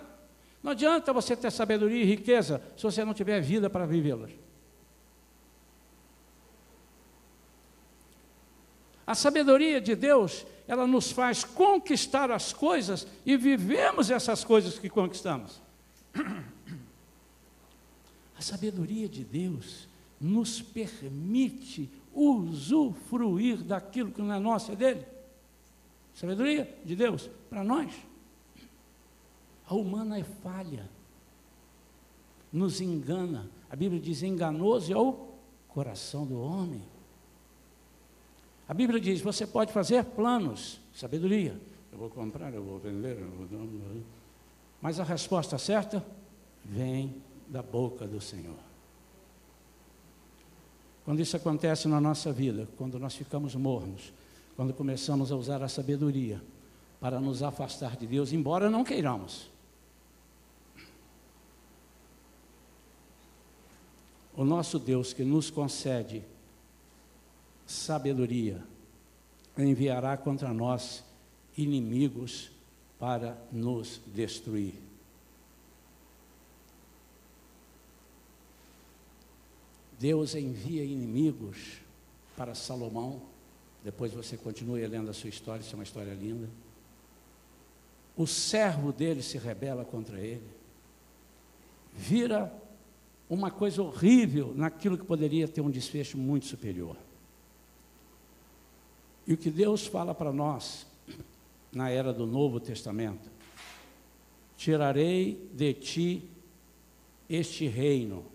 Não 0.61 0.71
adianta 0.71 1.11
você 1.11 1.35
ter 1.35 1.51
sabedoria 1.51 2.03
e 2.03 2.05
riqueza 2.05 2.61
se 2.77 2.83
você 2.83 3.03
não 3.03 3.11
tiver 3.11 3.41
vida 3.41 3.71
para 3.71 3.87
vivê-las. 3.87 4.29
A 9.07 9.15
sabedoria 9.15 9.81
de 9.81 9.95
Deus, 9.95 10.45
ela 10.67 10.85
nos 10.85 11.11
faz 11.11 11.43
conquistar 11.43 12.29
as 12.29 12.53
coisas 12.53 13.07
e 13.25 13.35
vivemos 13.35 14.11
essas 14.11 14.43
coisas 14.43 14.77
que 14.77 14.89
conquistamos. 14.89 15.59
A 18.37 18.41
sabedoria 18.43 19.09
de 19.09 19.23
Deus 19.23 19.87
nos 20.21 20.61
permite 20.61 21.89
usufruir 22.13 23.63
daquilo 23.63 24.11
que 24.11 24.21
não 24.21 24.35
é 24.35 24.39
nosso, 24.39 24.71
é 24.71 24.75
dele. 24.75 25.12
Sabedoria 26.13 26.71
de 26.85 26.95
Deus 26.95 27.29
para 27.49 27.63
nós. 27.63 27.93
A 29.67 29.73
humana 29.73 30.19
é 30.19 30.23
falha, 30.23 30.89
nos 32.51 32.81
engana. 32.81 33.49
A 33.69 33.75
Bíblia 33.75 33.99
diz: 33.99 34.21
enganoso 34.21 34.93
é 34.93 34.97
o 34.97 35.29
coração 35.69 36.25
do 36.25 36.39
homem. 36.39 36.83
A 38.67 38.73
Bíblia 38.73 38.99
diz: 38.99 39.21
você 39.21 39.47
pode 39.47 39.73
fazer 39.73 40.03
planos, 40.03 40.79
sabedoria. 40.93 41.59
Eu 41.91 41.97
vou 41.97 42.09
comprar, 42.09 42.53
eu 42.53 42.63
vou 42.63 42.79
vender, 42.79 43.19
eu 43.19 43.29
vou... 43.29 44.01
mas 44.81 44.99
a 44.99 45.03
resposta 45.03 45.57
certa 45.57 46.03
vem 46.65 47.21
da 47.47 47.61
boca 47.61 48.07
do 48.07 48.19
Senhor. 48.19 48.57
Quando 51.05 51.19
isso 51.19 51.35
acontece 51.35 51.87
na 51.87 51.99
nossa 51.99 52.31
vida, 52.31 52.67
quando 52.77 52.97
nós 52.97 53.13
ficamos 53.13 53.53
mornos, 53.55 54.13
quando 54.55 54.73
começamos 54.73 55.31
a 55.31 55.35
usar 55.35 55.61
a 55.63 55.67
sabedoria 55.67 56.41
para 56.99 57.19
nos 57.19 57.43
afastar 57.43 57.97
de 57.97 58.07
Deus, 58.07 58.31
embora 58.31 58.69
não 58.69 58.83
queiramos. 58.83 59.49
O 64.35 64.43
nosso 64.43 64.79
Deus 64.79 65.13
que 65.13 65.23
nos 65.23 65.49
concede 65.49 66.23
sabedoria 67.67 68.63
enviará 69.57 70.17
contra 70.17 70.51
nós 70.53 71.03
inimigos 71.57 72.51
para 72.99 73.37
nos 73.51 74.01
destruir. 74.07 74.73
Deus 79.99 80.35
envia 80.35 80.83
inimigos 80.83 81.77
para 82.35 82.55
Salomão. 82.55 83.21
Depois 83.83 84.13
você 84.13 84.37
continue 84.37 84.85
lendo 84.87 85.09
a 85.09 85.13
sua 85.13 85.29
história, 85.29 85.61
isso 85.61 85.73
é 85.73 85.75
uma 85.75 85.83
história 85.83 86.13
linda. 86.13 86.49
O 88.15 88.25
servo 88.25 88.93
dele 88.93 89.21
se 89.21 89.37
rebela 89.37 89.83
contra 89.83 90.19
ele. 90.19 90.47
Vira 91.93 92.53
uma 93.29 93.51
coisa 93.51 93.81
horrível 93.81 94.53
naquilo 94.55 94.97
que 94.97 95.05
poderia 95.05 95.47
ter 95.47 95.61
um 95.61 95.69
desfecho 95.69 96.17
muito 96.17 96.45
superior. 96.45 96.95
E 99.25 99.33
o 99.33 99.37
que 99.37 99.49
Deus 99.49 99.87
fala 99.87 100.13
para 100.13 100.31
nós 100.31 100.85
na 101.71 101.89
era 101.89 102.13
do 102.13 102.25
Novo 102.25 102.59
Testamento: 102.59 103.29
tirarei 104.55 105.49
de 105.53 105.73
ti 105.73 106.29
este 107.29 107.67
reino 107.67 108.25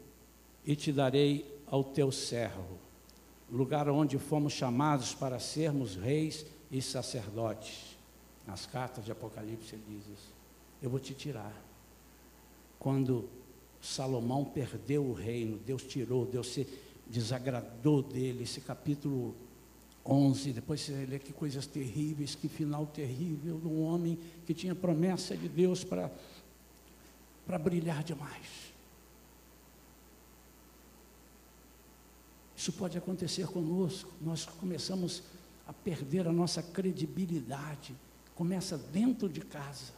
e 0.66 0.74
te 0.74 0.92
darei 0.92 1.58
ao 1.66 1.84
teu 1.84 2.10
servo, 2.10 2.78
lugar 3.50 3.88
onde 3.88 4.18
fomos 4.18 4.52
chamados 4.52 5.14
para 5.14 5.38
sermos 5.38 5.96
reis 5.96 6.44
e 6.70 6.82
sacerdotes. 6.82 7.96
Nas 8.46 8.66
cartas 8.66 9.04
de 9.04 9.12
Apocalipse 9.12 9.74
ele 9.74 9.84
diz 9.88 10.06
isso. 10.06 10.32
Eu 10.82 10.90
vou 10.90 11.00
te 11.00 11.14
tirar. 11.14 11.52
Quando 12.78 13.28
Salomão 13.80 14.44
perdeu 14.44 15.04
o 15.04 15.12
reino, 15.12 15.58
Deus 15.58 15.82
tirou, 15.82 16.24
Deus 16.24 16.48
se 16.48 16.66
desagradou 17.06 18.02
dele. 18.02 18.44
Esse 18.44 18.60
capítulo 18.60 19.34
11, 20.04 20.52
depois 20.52 20.80
você 20.80 21.06
lê 21.06 21.18
que 21.18 21.32
coisas 21.32 21.66
terríveis, 21.66 22.34
que 22.34 22.48
final 22.48 22.86
terrível 22.86 23.58
de 23.58 23.66
um 23.66 23.82
homem 23.82 24.18
que 24.46 24.54
tinha 24.54 24.74
promessa 24.74 25.36
de 25.36 25.48
Deus 25.48 25.84
para 25.84 27.58
brilhar 27.58 28.02
demais. 28.02 28.67
Isso 32.58 32.72
pode 32.72 32.98
acontecer 32.98 33.46
conosco. 33.46 34.10
Nós 34.20 34.44
começamos 34.44 35.22
a 35.64 35.72
perder 35.72 36.26
a 36.26 36.32
nossa 36.32 36.60
credibilidade. 36.60 37.94
Começa 38.34 38.76
dentro 38.76 39.28
de 39.28 39.40
casa. 39.40 39.92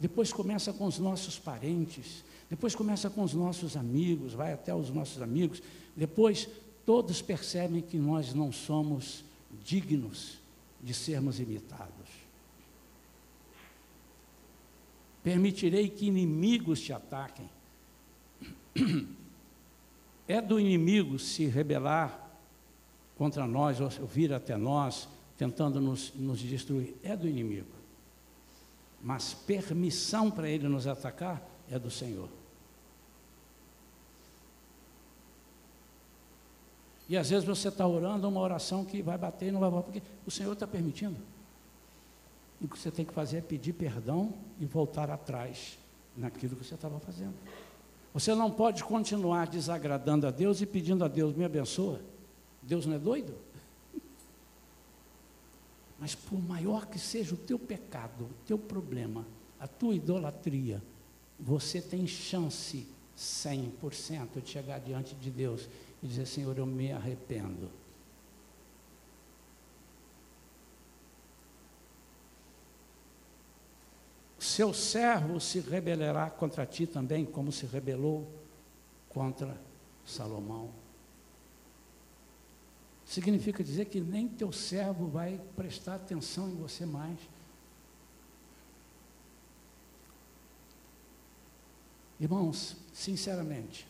Depois 0.00 0.32
começa 0.32 0.72
com 0.72 0.84
os 0.84 0.98
nossos 0.98 1.38
parentes. 1.38 2.24
Depois 2.50 2.74
começa 2.74 3.08
com 3.08 3.22
os 3.22 3.34
nossos 3.34 3.76
amigos, 3.76 4.32
vai 4.32 4.52
até 4.52 4.74
os 4.74 4.90
nossos 4.90 5.22
amigos. 5.22 5.62
Depois 5.94 6.48
todos 6.84 7.22
percebem 7.22 7.80
que 7.80 7.96
nós 7.96 8.34
não 8.34 8.50
somos 8.50 9.24
dignos 9.64 10.38
de 10.82 10.92
sermos 10.92 11.38
imitados. 11.38 12.08
Permitirei 15.22 15.88
que 15.88 16.06
inimigos 16.06 16.80
te 16.80 16.92
ataquem. 16.92 17.48
É 20.28 20.40
do 20.40 20.58
inimigo 20.58 21.18
se 21.18 21.46
rebelar 21.46 22.26
contra 23.16 23.46
nós, 23.46 23.80
ou 23.80 23.88
vir 24.06 24.32
até 24.32 24.56
nós, 24.56 25.08
tentando 25.38 25.80
nos, 25.80 26.12
nos 26.14 26.40
destruir. 26.40 26.94
É 27.02 27.16
do 27.16 27.28
inimigo. 27.28 27.68
Mas 29.02 29.34
permissão 29.34 30.30
para 30.30 30.48
ele 30.48 30.68
nos 30.68 30.86
atacar 30.86 31.42
é 31.70 31.78
do 31.78 31.90
Senhor. 31.90 32.28
E 37.08 37.16
às 37.16 37.30
vezes 37.30 37.44
você 37.44 37.68
está 37.68 37.86
orando 37.86 38.28
uma 38.28 38.40
oração 38.40 38.84
que 38.84 39.00
vai 39.00 39.16
bater 39.16 39.48
e 39.48 39.52
não 39.52 39.60
vai 39.60 39.70
voltar, 39.70 39.92
porque 39.92 40.02
o 40.26 40.30
Senhor 40.30 40.52
está 40.52 40.66
permitindo. 40.66 41.16
E 42.60 42.64
o 42.64 42.68
que 42.68 42.78
você 42.78 42.90
tem 42.90 43.04
que 43.04 43.12
fazer 43.12 43.38
é 43.38 43.40
pedir 43.40 43.74
perdão 43.74 44.34
e 44.58 44.66
voltar 44.66 45.10
atrás 45.10 45.78
naquilo 46.16 46.56
que 46.56 46.64
você 46.64 46.74
estava 46.74 46.98
fazendo. 46.98 47.34
Você 48.16 48.34
não 48.34 48.50
pode 48.50 48.82
continuar 48.82 49.46
desagradando 49.46 50.26
a 50.26 50.30
Deus 50.30 50.62
e 50.62 50.66
pedindo 50.66 51.04
a 51.04 51.08
Deus, 51.08 51.36
me 51.36 51.44
abençoa. 51.44 52.00
Deus 52.62 52.86
não 52.86 52.96
é 52.96 52.98
doido? 52.98 53.34
Mas 56.00 56.14
por 56.14 56.42
maior 56.42 56.86
que 56.86 56.98
seja 56.98 57.34
o 57.34 57.36
teu 57.36 57.58
pecado, 57.58 58.24
o 58.24 58.46
teu 58.46 58.56
problema, 58.56 59.26
a 59.60 59.68
tua 59.68 59.94
idolatria, 59.94 60.82
você 61.38 61.78
tem 61.78 62.06
chance 62.06 62.86
100% 63.18 64.40
de 64.42 64.48
chegar 64.48 64.78
diante 64.80 65.14
de 65.14 65.30
Deus 65.30 65.68
e 66.02 66.06
dizer: 66.06 66.24
Senhor, 66.24 66.56
eu 66.56 66.64
me 66.64 66.92
arrependo. 66.92 67.68
Seu 74.46 74.72
servo 74.72 75.40
se 75.40 75.58
rebelará 75.58 76.30
contra 76.30 76.64
ti 76.64 76.86
também, 76.86 77.26
como 77.26 77.50
se 77.50 77.66
rebelou 77.66 78.30
contra 79.08 79.60
Salomão. 80.04 80.70
Significa 83.04 83.64
dizer 83.64 83.86
que 83.86 84.00
nem 84.00 84.28
teu 84.28 84.52
servo 84.52 85.08
vai 85.08 85.40
prestar 85.56 85.96
atenção 85.96 86.48
em 86.48 86.54
você 86.54 86.86
mais. 86.86 87.18
Irmãos, 92.20 92.76
sinceramente, 92.92 93.86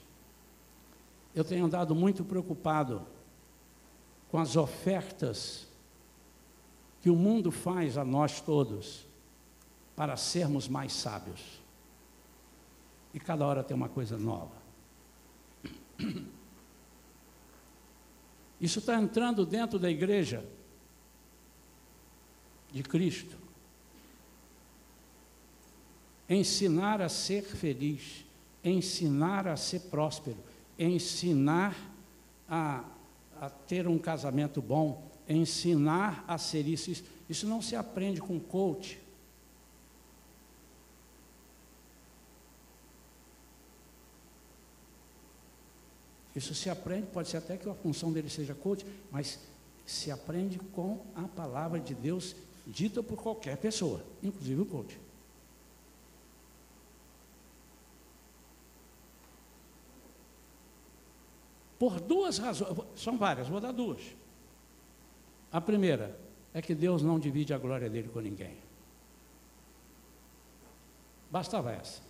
eu 1.35 1.45
tenho 1.45 1.67
andado 1.67 1.95
muito 1.95 2.25
preocupado 2.25 3.07
com 4.31 4.39
as 4.39 4.57
ofertas 4.57 5.67
que 7.03 7.11
o 7.11 7.15
mundo 7.15 7.53
faz 7.53 7.97
a 7.99 8.05
nós 8.05 8.41
todos 8.41 9.06
para 9.97 10.17
sermos 10.17 10.69
mais 10.69 10.93
sábios. 10.93 11.41
E 13.15 13.19
cada 13.19 13.47
hora 13.47 13.65
tem 13.65 13.75
uma 13.75 13.89
coisa 13.89 14.19
nova. 14.19 14.55
Isso 18.61 18.79
está 18.79 19.01
entrando 19.01 19.47
dentro 19.47 19.79
da 19.79 19.91
igreja 19.91 20.45
de 22.71 22.83
Cristo. 22.83 23.37
Ensinar 26.29 27.01
a 27.01 27.09
ser 27.09 27.43
feliz, 27.43 28.25
ensinar 28.63 29.47
a 29.47 29.57
ser 29.57 29.81
próspero, 29.81 30.37
ensinar 30.79 31.75
a, 32.49 32.85
a 33.41 33.49
ter 33.49 33.87
um 33.87 33.99
casamento 33.99 34.61
bom, 34.61 35.11
ensinar 35.29 36.25
a 36.27 36.37
ser 36.37 36.67
isso. 36.67 37.03
Isso 37.29 37.47
não 37.47 37.63
se 37.63 37.77
aprende 37.77 38.21
com 38.21 38.39
coach, 38.39 38.99
Isso 46.37 46.55
se 46.55 46.69
aprende, 46.69 47.07
pode 47.07 47.31
ser 47.31 47.39
até 47.39 47.57
que 47.57 47.67
a 47.67 47.75
função 47.75 48.13
dele 48.13 48.29
seja 48.29 48.55
coach, 48.55 48.85
mas 49.11 49.41
se 49.87 50.11
aprende 50.11 50.59
com 50.59 51.01
a 51.15 51.23
palavra 51.23 51.81
de 51.81 51.95
Deus 51.95 52.37
dita 52.67 53.03
por 53.03 53.17
qualquer 53.17 53.57
pessoa, 53.57 54.05
inclusive 54.23 54.61
o 54.61 54.67
coach. 54.67 55.01
Por 61.79 62.01
duas 62.01 62.37
razões, 62.37 62.77
são 62.97 63.17
várias, 63.17 63.49
vou 63.49 63.61
dar 63.61 63.73
duas. 63.73 64.03
A 65.51 65.61
primeira 65.61 66.19
é 66.53 66.61
que 66.61 66.75
Deus 66.75 67.03
não 67.03 67.19
divide 67.19 67.55
a 67.55 67.59
glória 67.59 67.89
dele 67.89 68.09
com 68.09 68.21
ninguém. 68.21 68.59
Bastava 71.31 71.73
essa. 71.73 72.03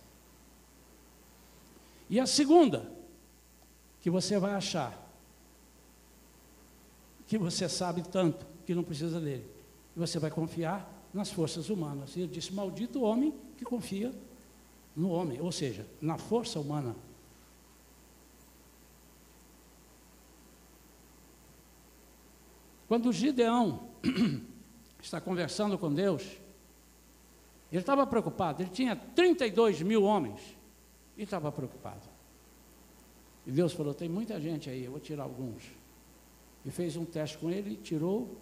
E 2.09 2.19
a 2.19 2.25
segunda, 2.25 2.96
que 4.01 4.09
você 4.09 4.39
vai 4.39 4.53
achar 4.53 5.05
que 7.27 7.37
você 7.37 7.67
sabe 7.67 8.01
tanto 8.03 8.45
que 8.65 8.73
não 8.73 8.83
precisa 8.83 9.19
dele. 9.19 9.45
Você 9.95 10.17
vai 10.19 10.31
confiar 10.31 10.89
nas 11.13 11.31
forças 11.31 11.69
humanas. 11.69 12.15
E 12.15 12.21
ele 12.21 12.31
disse: 12.31 12.53
Maldito 12.53 13.01
homem 13.01 13.33
que 13.57 13.65
confia 13.65 14.13
no 14.95 15.09
homem, 15.09 15.39
ou 15.41 15.51
seja, 15.51 15.85
na 16.01 16.17
força 16.17 16.59
humana. 16.59 16.95
Quando 22.87 23.11
Gideão 23.11 23.89
está 25.01 25.19
conversando 25.19 25.77
com 25.77 25.93
Deus, 25.93 26.23
ele 27.71 27.81
estava 27.81 28.07
preocupado, 28.07 28.63
ele 28.63 28.69
tinha 28.69 28.95
32 28.95 29.81
mil 29.81 30.03
homens 30.03 30.39
e 31.17 31.23
estava 31.23 31.51
preocupado. 31.51 32.16
E 33.47 33.51
Deus 33.51 33.71
falou: 33.71 33.93
tem 33.93 34.09
muita 34.09 34.39
gente 34.41 34.69
aí, 34.69 34.83
eu 34.83 34.91
vou 34.91 34.99
tirar 34.99 35.23
alguns. 35.23 35.63
E 36.65 36.69
fez 36.69 36.97
um 36.97 37.05
teste 37.05 37.37
com 37.37 37.49
ele 37.49 37.71
e 37.71 37.75
tirou 37.77 38.37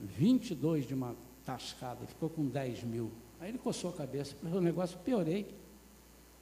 22 0.00 0.84
de 0.84 0.94
uma 0.94 1.14
tascada, 1.46 2.04
ficou 2.06 2.28
com 2.28 2.44
10 2.46 2.82
mil. 2.82 3.12
Aí 3.40 3.50
ele 3.50 3.58
coçou 3.58 3.90
a 3.90 3.92
cabeça, 3.92 4.34
o 4.42 4.60
negócio 4.60 4.98
piorei. 4.98 5.46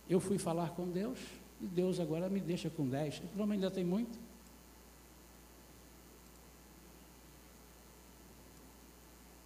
Eu 0.08 0.18
fui 0.18 0.38
falar 0.38 0.70
com 0.70 0.88
Deus, 0.88 1.18
e 1.60 1.66
Deus 1.66 2.00
agora 2.00 2.28
me 2.28 2.40
deixa 2.40 2.70
com 2.70 2.88
10. 2.88 3.18
Ele 3.18 3.28
falou, 3.28 3.46
mas 3.46 3.56
ainda 3.56 3.70
tem 3.70 3.84
muito. 3.84 4.18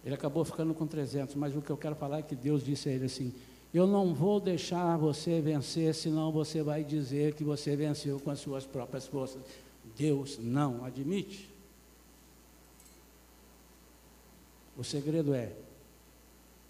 Ele 0.03 0.15
acabou 0.15 0.45
ficando 0.45 0.73
com 0.73 0.87
300, 0.87 1.35
mas 1.35 1.55
o 1.55 1.61
que 1.61 1.69
eu 1.69 1.77
quero 1.77 1.95
falar 1.95 2.19
é 2.19 2.21
que 2.21 2.35
Deus 2.35 2.63
disse 2.63 2.87
a 2.87 2.91
ele 2.93 3.05
assim: 3.05 3.33
Eu 3.75 3.85
não 3.85 4.13
vou 4.13 4.39
deixar 4.39 4.95
você 4.95 5.41
vencer, 5.41 5.93
senão 5.93 6.31
você 6.31 6.63
vai 6.63 6.81
dizer 6.81 7.33
que 7.33 7.43
você 7.43 7.75
venceu 7.75 8.17
com 8.21 8.31
as 8.31 8.39
suas 8.39 8.65
próprias 8.65 9.05
forças. 9.05 9.43
Deus 9.97 10.37
não 10.39 10.85
admite. 10.85 11.49
O 14.77 14.83
segredo 14.85 15.33
é: 15.33 15.53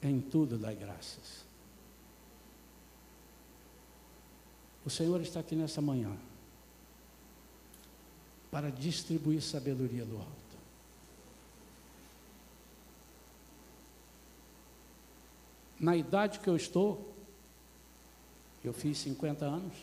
em 0.01 0.19
tudo 0.19 0.57
dai 0.57 0.75
graças. 0.75 1.45
O 4.83 4.89
Senhor 4.89 5.21
está 5.21 5.41
aqui 5.41 5.55
nessa 5.55 5.83
manhã 5.83 6.17
para 8.49 8.71
distribuir 8.71 9.43
sabedoria 9.43 10.05
do 10.05 10.17
alto. 10.17 10.44
Na 15.79 15.95
idade 15.95 16.39
que 16.39 16.47
eu 16.47 16.55
estou, 16.55 17.13
eu 18.63 18.73
fiz 18.73 18.97
50 18.99 19.45
anos. 19.45 19.73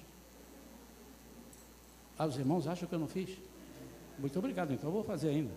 Ah, 2.18 2.26
os 2.26 2.36
irmãos 2.36 2.66
acham 2.66 2.88
que 2.88 2.94
eu 2.94 2.98
não 2.98 3.08
fiz? 3.08 3.30
Muito 4.18 4.38
obrigado, 4.38 4.72
então 4.72 4.88
eu 4.88 4.92
vou 4.92 5.04
fazer 5.04 5.30
ainda. 5.30 5.52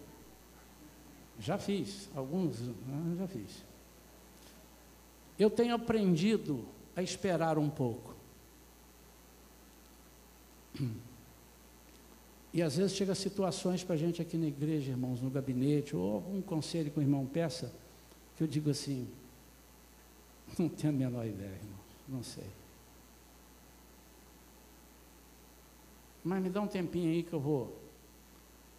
Já 1.40 1.58
fiz, 1.58 2.10
alguns 2.16 2.58
já 3.18 3.28
fiz. 3.28 3.64
Eu 5.38 5.50
tenho 5.50 5.76
aprendido 5.76 6.66
a 6.96 7.02
esperar 7.04 7.58
um 7.58 7.70
pouco. 7.70 8.16
E 12.54 12.62
às 12.62 12.78
vezes 12.78 12.96
chega 12.96 13.14
situações 13.14 13.84
para 13.84 13.96
a 13.96 13.98
gente 13.98 14.22
aqui 14.22 14.38
na 14.38 14.48
igreja, 14.48 14.92
irmãos, 14.92 15.20
no 15.22 15.30
gabinete, 15.30 15.94
ou 15.94 16.14
algum 16.14 16.42
conselho 16.42 16.90
que 16.90 16.98
o 16.98 17.02
irmão 17.02 17.26
peça, 17.26 17.74
que 18.38 18.44
eu 18.44 18.48
digo 18.48 18.70
assim, 18.70 19.10
Não 20.60 20.70
tenho 20.70 20.94
a 20.94 20.96
menor 20.96 21.26
ideia, 21.26 21.50
irmão. 21.50 21.80
Não 22.08 22.24
sei. 22.24 22.48
Mas 26.24 26.42
me 26.42 26.50
dá 26.50 26.62
um 26.62 26.68
tempinho 26.68 27.12
aí 27.12 27.24
que 27.24 27.34
eu 27.34 27.40
vou. 27.40 27.78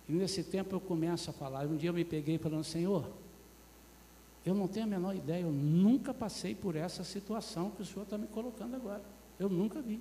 E 0.08 0.12
nesse 0.12 0.42
tempo 0.42 0.74
eu 0.74 0.80
começo 0.80 1.30
a 1.30 1.32
falar. 1.32 1.66
Um 1.66 1.76
dia 1.76 1.90
eu 1.90 1.94
me 1.94 2.04
peguei 2.04 2.38
falando, 2.38 2.64
Senhor, 2.64 3.08
eu 4.44 4.54
não 4.54 4.68
tenho 4.68 4.86
a 4.86 4.88
menor 4.88 5.14
ideia, 5.14 5.42
eu 5.42 5.52
nunca 5.52 6.14
passei 6.14 6.54
por 6.54 6.76
essa 6.76 7.02
situação 7.02 7.70
que 7.70 7.82
o 7.82 7.84
Senhor 7.84 8.02
está 8.02 8.16
me 8.16 8.26
colocando 8.26 8.76
agora. 8.76 9.02
Eu 9.38 9.48
nunca 9.48 9.80
vi. 9.80 10.00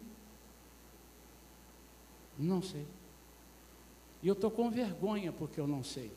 Não 2.37 2.61
sei. 2.61 2.85
E 4.21 4.27
eu 4.27 4.33
estou 4.33 4.51
com 4.51 4.69
vergonha 4.69 5.31
porque 5.31 5.59
eu 5.59 5.67
não 5.67 5.83
sei. 5.83 6.11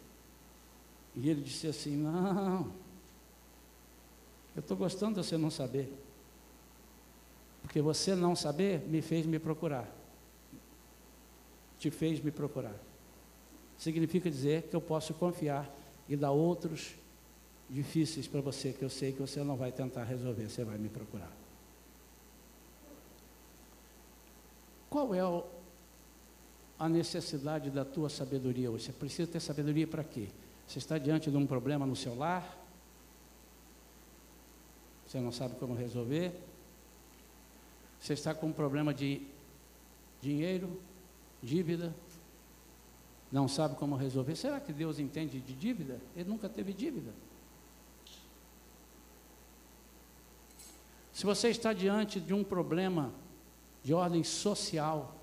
E 1.15 1.29
ele 1.29 1.43
disse 1.43 1.67
assim: 1.67 1.97
Não, 1.97 2.73
eu 4.59 4.61
estou 4.61 4.77
gostando 4.77 5.21
de 5.21 5.25
você 5.25 5.39
não 5.39 5.53
saber. 5.53 5.89
Porque 7.63 7.81
você 7.81 8.17
não 8.17 8.35
saber 8.35 8.81
me 8.89 9.01
fez 9.01 9.25
me 9.25 9.39
procurar. 9.39 9.89
Te 11.79 11.93
fez 11.93 12.21
me 12.21 12.33
procurar. 12.33 12.75
Significa 13.79 14.29
dizer 14.29 14.65
que 14.65 14.75
eu 14.75 14.81
posso 14.81 15.15
confiar 15.15 15.73
e 16.09 16.17
dar 16.17 16.33
outros 16.33 16.97
difíceis 17.71 18.27
para 18.27 18.41
você, 18.41 18.73
que 18.73 18.83
eu 18.83 18.91
sei 18.91 19.13
que 19.13 19.21
você 19.21 19.45
não 19.45 19.57
vai 19.57 19.71
tentar 19.71 20.03
resolver, 20.03 20.51
você 20.51 20.65
vai 20.65 20.77
me 20.77 20.89
procurar. 20.89 21.31
Qual 24.91 25.15
é 25.15 25.21
a 26.81 26.89
necessidade 26.89 27.71
da 27.71 27.85
tua 27.85 28.09
sabedoria 28.09 28.73
hoje? 28.73 28.87
Você 28.87 28.93
precisa 28.93 29.31
ter 29.31 29.39
sabedoria 29.39 29.87
para 29.87 30.03
quê? 30.03 30.27
Você 30.67 30.81
está 30.81 30.99
diante 30.99 31.31
de 31.31 31.37
um 31.37 31.47
problema 31.47 31.87
no 31.87 31.95
seu 31.95 32.17
lar? 32.17 32.58
Você 35.09 35.19
não 35.19 35.33
sabe 35.33 35.55
como 35.57 35.75
resolver, 35.75 36.39
você 37.99 38.13
está 38.13 38.35
com 38.35 38.49
um 38.49 38.53
problema 38.53 38.93
de 38.93 39.27
dinheiro, 40.21 40.79
dívida, 41.43 41.95
não 43.33 43.49
sabe 43.49 43.75
como 43.77 43.97
resolver. 43.97 44.37
Será 44.37 44.61
que 44.61 44.71
Deus 44.71 44.99
entende 44.99 45.41
de 45.41 45.55
dívida? 45.55 45.99
Ele 46.15 46.29
nunca 46.29 46.47
teve 46.47 46.75
dívida. 46.75 47.11
Se 51.15 51.25
você 51.25 51.49
está 51.49 51.73
diante 51.73 52.21
de 52.21 52.35
um 52.35 52.45
problema 52.45 53.11
de 53.83 53.95
ordem 53.95 54.23
social, 54.23 55.17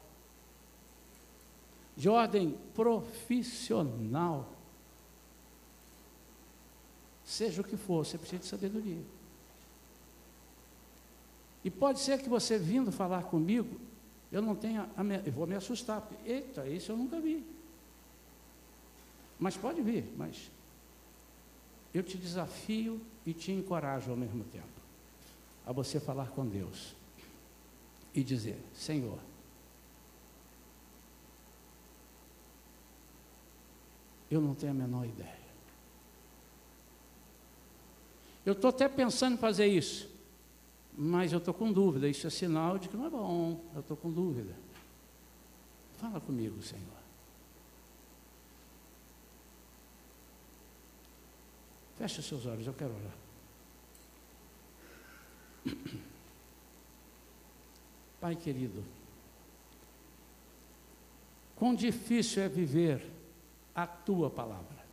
de 1.95 2.09
ordem 2.09 2.57
profissional, 2.73 4.51
seja 7.23 7.61
o 7.61 7.63
que 7.63 7.77
for, 7.77 8.03
você 8.03 8.17
precisa 8.17 8.39
de 8.39 8.47
sabedoria. 8.47 9.14
E 11.65 11.71
pode 11.71 11.99
ser 11.99 12.21
que 12.21 12.29
você 12.29 12.59
vindo 12.59 12.91
falar 12.91 13.23
comigo, 13.23 13.81
eu 14.31 14.39
não 14.39 14.55
tenha, 14.55 14.87
eu 15.25 15.31
vou 15.31 15.47
me 15.47 15.55
assustar, 15.55 15.99
porque, 15.99 16.31
eita, 16.31 16.67
isso 16.67 16.91
eu 16.91 16.95
nunca 16.95 17.19
vi. 17.19 17.43
Mas 19.39 19.57
pode 19.57 19.81
vir, 19.81 20.13
mas 20.15 20.51
eu 21.91 22.03
te 22.03 22.19
desafio 22.19 23.01
e 23.25 23.33
te 23.33 23.51
encorajo 23.51 24.11
ao 24.11 24.15
mesmo 24.15 24.43
tempo 24.43 24.67
a 25.65 25.71
você 25.71 25.99
falar 25.99 26.27
com 26.29 26.45
Deus 26.45 26.95
e 28.13 28.23
dizer: 28.23 28.63
Senhor, 28.71 29.17
eu 34.29 34.39
não 34.39 34.53
tenho 34.53 34.71
a 34.71 34.75
menor 34.75 35.03
ideia. 35.03 35.45
Eu 38.45 38.53
estou 38.53 38.69
até 38.69 38.87
pensando 38.87 39.33
em 39.33 39.39
fazer 39.39 39.65
isso 39.65 40.13
mas 40.97 41.31
eu 41.31 41.39
estou 41.39 41.53
com 41.53 41.71
dúvida. 41.71 42.07
Isso 42.07 42.25
é 42.25 42.29
sinal 42.29 42.77
de 42.77 42.87
que 42.87 42.95
não 42.95 43.05
é 43.05 43.09
bom. 43.09 43.61
Eu 43.73 43.81
estou 43.81 43.97
com 43.97 44.11
dúvida. 44.11 44.55
Fala 45.97 46.19
comigo, 46.21 46.61
Senhor. 46.61 46.83
Feche 51.97 52.21
seus 52.21 52.45
olhos, 52.45 52.67
eu 52.67 52.73
quero 52.73 52.93
orar. 52.93 53.15
Pai 58.19 58.35
querido, 58.35 58.83
quão 61.55 61.73
difícil 61.75 62.43
é 62.43 62.49
viver 62.49 63.05
a 63.73 63.87
tua 63.87 64.29
palavra. 64.29 64.83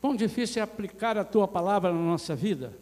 Quão 0.00 0.14
difícil 0.16 0.60
é 0.60 0.64
aplicar 0.64 1.16
a 1.16 1.24
tua 1.24 1.48
palavra 1.48 1.92
na 1.92 2.00
nossa 2.00 2.34
vida 2.34 2.81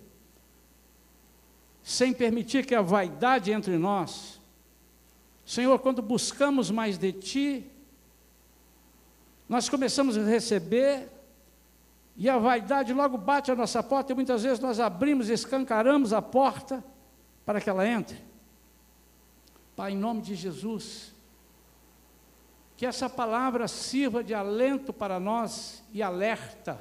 sem 1.83 2.13
permitir 2.13 2.67
que 2.67 2.75
a 2.75 2.83
vaidade 2.83 3.51
entre 3.53 3.77
nós 3.79 4.41
Senhor, 5.51 5.81
quando 5.81 6.01
buscamos 6.01 6.71
mais 6.71 6.97
de 6.97 7.13
Ti, 7.13 7.67
nós 9.49 9.69
começamos 9.69 10.17
a 10.17 10.23
receber, 10.23 11.09
e 12.17 12.31
a 12.31 12.39
vaidade 12.39 12.93
logo 12.93 13.19
bate 13.19 13.51
a 13.51 13.57
nossa 13.57 13.83
porta, 13.83 14.13
e 14.13 14.15
muitas 14.15 14.45
vezes 14.45 14.61
nós 14.61 14.79
abrimos 14.79 15.29
e 15.29 15.33
escancaramos 15.33 16.13
a 16.13 16.23
porta 16.23 16.85
para 17.45 17.61
que 17.61 17.69
ela 17.69 17.85
entre. 17.85 18.17
Pai, 19.75 19.91
em 19.91 19.97
nome 19.97 20.21
de 20.21 20.37
Jesus, 20.37 21.13
que 22.77 22.87
essa 22.87 23.11
palavra 23.11 23.67
sirva 23.67 24.23
de 24.23 24.33
alento 24.33 24.93
para 24.93 25.19
nós 25.19 25.83
e 25.93 26.01
alerta. 26.01 26.81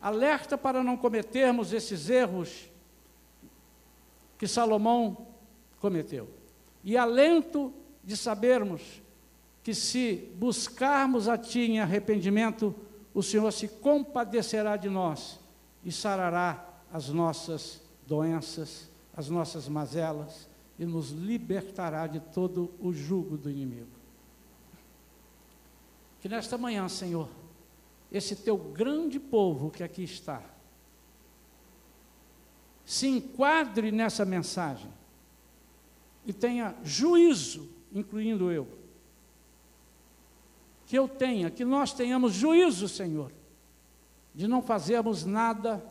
Alerta 0.00 0.56
para 0.56 0.82
não 0.82 0.96
cometermos 0.96 1.74
esses 1.74 2.08
erros 2.08 2.66
que 4.38 4.46
Salomão 4.46 5.26
cometeu. 5.80 6.28
E 6.84 6.96
alento 6.96 7.72
de 8.04 8.16
sabermos 8.16 9.02
que 9.62 9.74
se 9.74 10.30
buscarmos 10.36 11.28
a 11.28 11.36
Ti 11.36 11.60
em 11.60 11.80
arrependimento, 11.80 12.74
o 13.12 13.22
Senhor 13.22 13.50
se 13.52 13.66
compadecerá 13.66 14.76
de 14.76 14.88
nós 14.88 15.40
e 15.84 15.90
sarará 15.90 16.64
as 16.92 17.08
nossas 17.08 17.80
doenças, 18.06 18.88
as 19.16 19.28
nossas 19.28 19.68
mazelas 19.68 20.48
e 20.78 20.84
nos 20.84 21.10
libertará 21.10 22.06
de 22.06 22.20
todo 22.20 22.70
o 22.78 22.92
jugo 22.92 23.36
do 23.36 23.50
inimigo. 23.50 23.88
Que 26.20 26.28
nesta 26.28 26.58
manhã, 26.58 26.88
Senhor, 26.88 27.28
esse 28.12 28.36
teu 28.36 28.56
grande 28.56 29.18
povo 29.18 29.70
que 29.70 29.82
aqui 29.82 30.02
está, 30.04 30.42
se 32.86 33.08
enquadre 33.08 33.90
nessa 33.90 34.24
mensagem 34.24 34.88
e 36.24 36.32
tenha 36.32 36.74
juízo, 36.84 37.68
incluindo 37.92 38.50
eu. 38.50 38.68
Que 40.86 40.96
eu 40.96 41.08
tenha, 41.08 41.50
que 41.50 41.64
nós 41.64 41.92
tenhamos 41.92 42.32
juízo, 42.32 42.88
Senhor, 42.88 43.32
de 44.32 44.46
não 44.46 44.62
fazermos 44.62 45.24
nada 45.24 45.84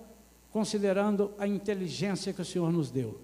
considerando 0.53 1.33
a 1.37 1.45
inteligência 1.45 2.31
que 2.31 2.41
o 2.41 2.45
Senhor 2.45 2.71
nos 2.71 2.89
deu, 2.89 3.19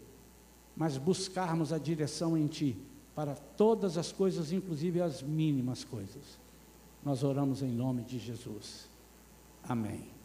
mas 0.75 0.97
buscarmos 0.97 1.71
a 1.71 1.77
direção 1.77 2.37
em 2.37 2.47
Ti 2.47 2.77
para 3.15 3.35
todas 3.35 3.97
as 3.97 4.11
coisas, 4.11 4.51
inclusive 4.51 5.01
as 5.01 5.21
mínimas 5.21 5.85
coisas. 5.85 6.37
Nós 7.05 7.23
oramos 7.23 7.63
em 7.63 7.71
nome 7.71 8.03
de 8.03 8.19
Jesus. 8.19 8.89
Amém. 9.63 10.20